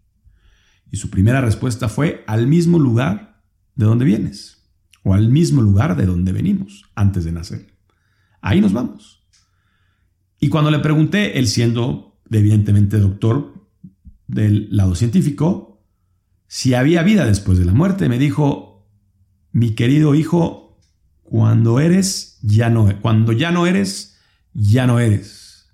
Y 0.91 0.97
su 0.97 1.11
primera 1.11 1.39
respuesta 1.41 1.87
fue, 1.87 2.23
al 2.25 2.47
mismo 2.47 2.79
lugar 2.79 3.43
de 3.75 3.85
donde 3.85 4.05
vienes, 4.05 4.67
o 5.03 5.13
al 5.13 5.29
mismo 5.29 5.61
lugar 5.61 5.95
de 5.95 6.07
donde 6.07 6.31
venimos 6.31 6.85
antes 6.95 7.25
de 7.25 7.31
nacer. 7.31 7.75
Ahí 8.41 8.59
nos 8.59 8.73
vamos. 8.73 9.23
Y 10.39 10.49
cuando 10.49 10.71
le 10.71 10.79
pregunté, 10.79 11.37
él 11.37 11.47
siendo 11.47 12.14
evidentemente 12.31 12.99
doctor 12.99 13.53
del 14.27 14.67
lado 14.75 14.95
científico, 14.95 15.81
si 16.47 16.73
había 16.73 17.03
vida 17.03 17.25
después 17.25 17.57
de 17.57 17.65
la 17.65 17.73
muerte, 17.73 18.09
me 18.09 18.19
dijo, 18.19 18.87
mi 19.51 19.75
querido 19.75 20.15
hijo, 20.15 20.79
cuando 21.23 21.79
eres, 21.79 22.37
ya 22.41 22.69
no, 22.69 23.01
cuando 23.01 23.31
ya 23.31 23.51
no 23.51 23.67
eres, 23.67 24.17
ya 24.53 24.87
no 24.87 24.99
eres. 24.99 25.67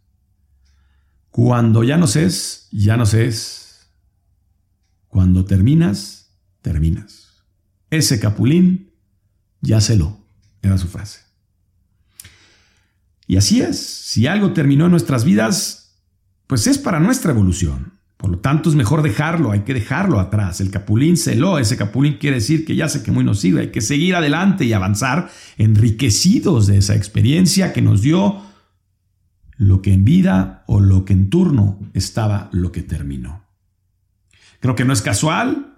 Cuando 1.30 1.84
ya 1.84 1.98
no 1.98 2.08
ses, 2.08 2.68
ya 2.72 2.98
no 2.98 3.06
ses. 3.06 3.90
Cuando 5.08 5.46
terminas, 5.46 6.32
terminas. 6.62 7.44
Ese 7.90 8.20
capulín, 8.20 8.94
ya 9.62 9.82
se 9.82 9.98
lo, 9.98 10.18
era 10.62 10.78
su 10.78 10.88
frase. 10.88 11.22
Y 13.28 13.38
así 13.38 13.62
es, 13.62 13.80
si 13.80 14.28
algo 14.28 14.54
terminó 14.54 14.86
en 14.86 14.92
nuestras 14.92 15.24
vidas, 15.24 15.81
pues 16.52 16.68
es 16.68 16.78
para 16.78 17.00
nuestra 17.00 17.32
evolución. 17.32 17.94
Por 18.18 18.30
lo 18.30 18.40
tanto, 18.40 18.70
es 18.70 18.76
mejor 18.76 19.04
dejarlo, 19.04 19.52
hay 19.52 19.62
que 19.62 19.74
dejarlo 19.74 20.20
atrás. 20.20 20.60
El 20.60 20.70
capulín 20.70 21.16
celó, 21.16 21.58
ese 21.60 21.78
capulín 21.78 22.18
quiere 22.18 22.36
decir 22.36 22.66
que 22.66 22.76
ya 22.76 22.90
se 22.90 23.04
quemó 23.04 23.22
y 23.22 23.24
nos 23.24 23.40
sirve, 23.40 23.62
hay 23.62 23.72
que 23.72 23.80
seguir 23.80 24.18
adelante 24.18 24.66
y 24.66 24.74
avanzar 24.74 25.32
enriquecidos 25.58 26.68
de 26.68 26.80
esa 26.80 26.94
experiencia 26.94 27.72
que 27.72 27.82
nos 27.82 28.02
dio 28.02 28.42
lo 29.56 29.82
que 29.82 29.94
en 29.94 30.04
vida 30.04 30.66
o 30.68 30.82
lo 30.82 31.06
que 31.06 31.14
en 31.14 31.30
turno 31.30 31.80
estaba 31.94 32.50
lo 32.52 32.74
que 32.74 32.82
terminó. 32.82 33.46
Creo 34.60 34.76
que 34.76 34.84
no 34.84 34.92
es 34.92 35.02
casual 35.02 35.78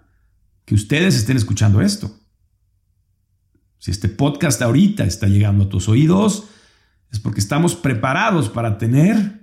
que 0.65 0.73
ustedes 0.73 1.13
estén 1.13 1.37
escuchando 1.37 1.81
esto. 1.81 2.19
Si 3.77 3.91
este 3.91 4.09
podcast 4.09 4.59
ahorita 4.59 5.03
está 5.03 5.27
llegando 5.27 5.65
a 5.65 5.69
tus 5.69 5.87
oídos, 5.87 6.45
es 7.11 7.19
porque 7.19 7.41
estamos 7.41 7.75
preparados 7.75 8.49
para 8.49 8.79
tener 8.79 9.42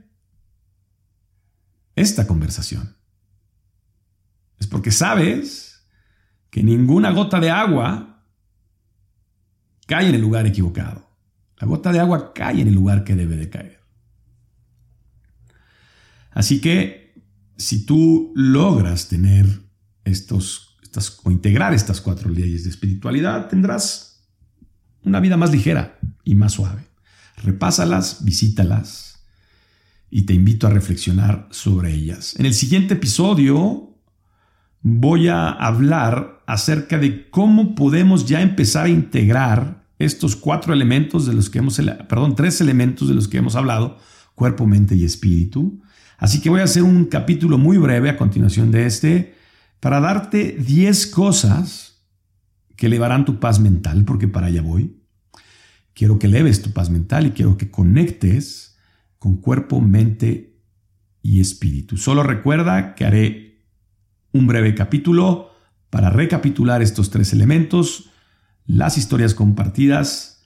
esta 2.00 2.26
conversación. 2.26 2.96
Es 4.58 4.66
porque 4.66 4.90
sabes 4.90 5.86
que 6.50 6.62
ninguna 6.62 7.10
gota 7.10 7.40
de 7.40 7.50
agua 7.50 8.24
cae 9.86 10.08
en 10.08 10.14
el 10.14 10.20
lugar 10.20 10.46
equivocado. 10.46 11.08
La 11.58 11.66
gota 11.66 11.92
de 11.92 12.00
agua 12.00 12.32
cae 12.32 12.60
en 12.60 12.68
el 12.68 12.74
lugar 12.74 13.04
que 13.04 13.14
debe 13.14 13.36
de 13.36 13.50
caer. 13.50 13.80
Así 16.30 16.60
que 16.60 17.14
si 17.56 17.84
tú 17.84 18.32
logras 18.34 19.08
tener 19.08 19.46
estos, 20.04 20.76
estas, 20.82 21.18
o 21.24 21.30
integrar 21.30 21.74
estas 21.74 22.00
cuatro 22.00 22.30
leyes 22.30 22.64
de 22.64 22.70
espiritualidad, 22.70 23.48
tendrás 23.48 24.24
una 25.02 25.20
vida 25.20 25.36
más 25.36 25.50
ligera 25.50 25.98
y 26.24 26.34
más 26.34 26.52
suave. 26.52 26.84
Repásalas, 27.36 28.24
visítalas, 28.24 29.09
y 30.10 30.22
te 30.22 30.34
invito 30.34 30.66
a 30.66 30.70
reflexionar 30.70 31.48
sobre 31.50 31.94
ellas. 31.94 32.34
En 32.38 32.46
el 32.46 32.54
siguiente 32.54 32.94
episodio 32.94 33.96
voy 34.82 35.28
a 35.28 35.50
hablar 35.50 36.42
acerca 36.46 36.98
de 36.98 37.30
cómo 37.30 37.74
podemos 37.74 38.26
ya 38.26 38.40
empezar 38.40 38.86
a 38.86 38.90
integrar 38.90 39.84
estos 39.98 40.34
cuatro 40.34 40.72
elementos 40.72 41.26
de 41.26 41.34
los 41.34 41.50
que 41.50 41.58
hemos, 41.58 41.80
perdón, 42.08 42.34
tres 42.34 42.60
elementos 42.60 43.08
de 43.08 43.14
los 43.14 43.28
que 43.28 43.38
hemos 43.38 43.54
hablado, 43.54 43.98
cuerpo, 44.34 44.66
mente 44.66 44.96
y 44.96 45.04
espíritu. 45.04 45.82
Así 46.18 46.40
que 46.40 46.50
voy 46.50 46.60
a 46.60 46.64
hacer 46.64 46.82
un 46.82 47.04
capítulo 47.04 47.58
muy 47.58 47.76
breve 47.76 48.08
a 48.08 48.16
continuación 48.16 48.70
de 48.70 48.86
este 48.86 49.34
para 49.78 50.00
darte 50.00 50.56
10 50.58 51.06
cosas 51.08 52.02
que 52.76 52.86
elevarán 52.86 53.24
tu 53.24 53.38
paz 53.38 53.60
mental, 53.60 54.04
porque 54.04 54.28
para 54.28 54.46
allá 54.46 54.62
voy. 54.62 54.96
Quiero 55.92 56.18
que 56.18 56.26
eleves 56.26 56.62
tu 56.62 56.70
paz 56.72 56.88
mental 56.88 57.26
y 57.26 57.30
quiero 57.32 57.58
que 57.58 57.70
conectes 57.70 58.69
con 59.20 59.36
cuerpo, 59.36 59.80
mente 59.80 60.58
y 61.22 61.40
espíritu. 61.40 61.98
Solo 61.98 62.24
recuerda 62.24 62.94
que 62.94 63.04
haré 63.04 63.66
un 64.32 64.46
breve 64.46 64.74
capítulo 64.74 65.50
para 65.90 66.08
recapitular 66.08 66.80
estos 66.80 67.10
tres 67.10 67.32
elementos, 67.34 68.10
las 68.66 68.96
historias 68.96 69.34
compartidas, 69.34 70.42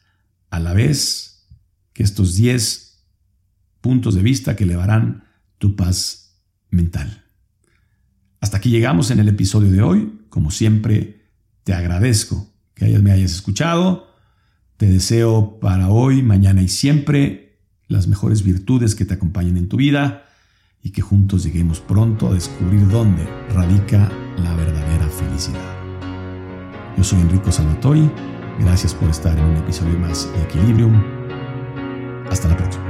a 0.50 0.58
la 0.58 0.72
vez 0.72 1.46
que 1.92 2.02
estos 2.02 2.34
diez 2.34 3.06
puntos 3.80 4.16
de 4.16 4.22
vista 4.22 4.56
que 4.56 4.64
elevarán 4.64 5.24
tu 5.58 5.76
paz 5.76 6.40
mental. 6.70 7.24
Hasta 8.40 8.56
aquí 8.56 8.70
llegamos 8.70 9.12
en 9.12 9.20
el 9.20 9.28
episodio 9.28 9.70
de 9.70 9.82
hoy. 9.82 10.20
Como 10.30 10.50
siempre, 10.50 11.28
te 11.62 11.74
agradezco 11.74 12.52
que 12.74 12.98
me 12.98 13.12
hayas 13.12 13.32
escuchado. 13.32 14.08
Te 14.78 14.86
deseo 14.86 15.60
para 15.60 15.90
hoy, 15.90 16.22
mañana 16.22 16.60
y 16.60 16.68
siempre 16.68 17.43
las 17.88 18.06
mejores 18.06 18.42
virtudes 18.42 18.94
que 18.94 19.04
te 19.04 19.14
acompañen 19.14 19.56
en 19.56 19.68
tu 19.68 19.76
vida 19.76 20.24
y 20.82 20.90
que 20.90 21.02
juntos 21.02 21.44
lleguemos 21.44 21.80
pronto 21.80 22.28
a 22.28 22.34
descubrir 22.34 22.88
dónde 22.88 23.26
radica 23.54 24.10
la 24.38 24.54
verdadera 24.54 25.08
felicidad. 25.08 25.60
Yo 26.96 27.04
soy 27.04 27.20
Enrico 27.20 27.50
Salvatori, 27.50 28.10
gracias 28.60 28.94
por 28.94 29.08
estar 29.10 29.36
en 29.38 29.44
un 29.44 29.56
episodio 29.56 29.98
más 29.98 30.30
de 30.32 30.42
Equilibrium. 30.42 31.02
Hasta 32.30 32.48
la 32.48 32.56
próxima. 32.56 32.84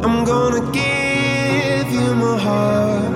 I'm 0.00 0.24
gonna 0.24 0.72
give. 0.72 1.07
Give 1.90 2.02
you 2.02 2.14
my 2.14 2.38
heart. 2.38 3.14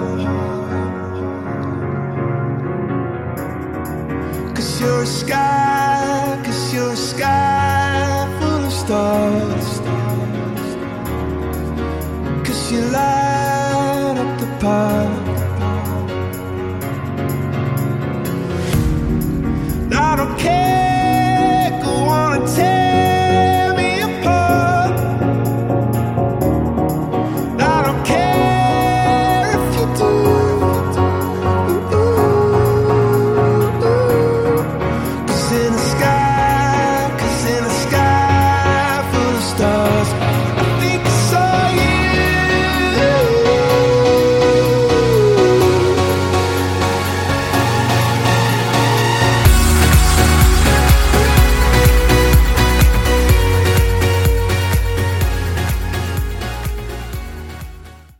Cause 4.54 4.80
you're 4.80 5.02
a 5.02 5.06
sky, 5.06 5.81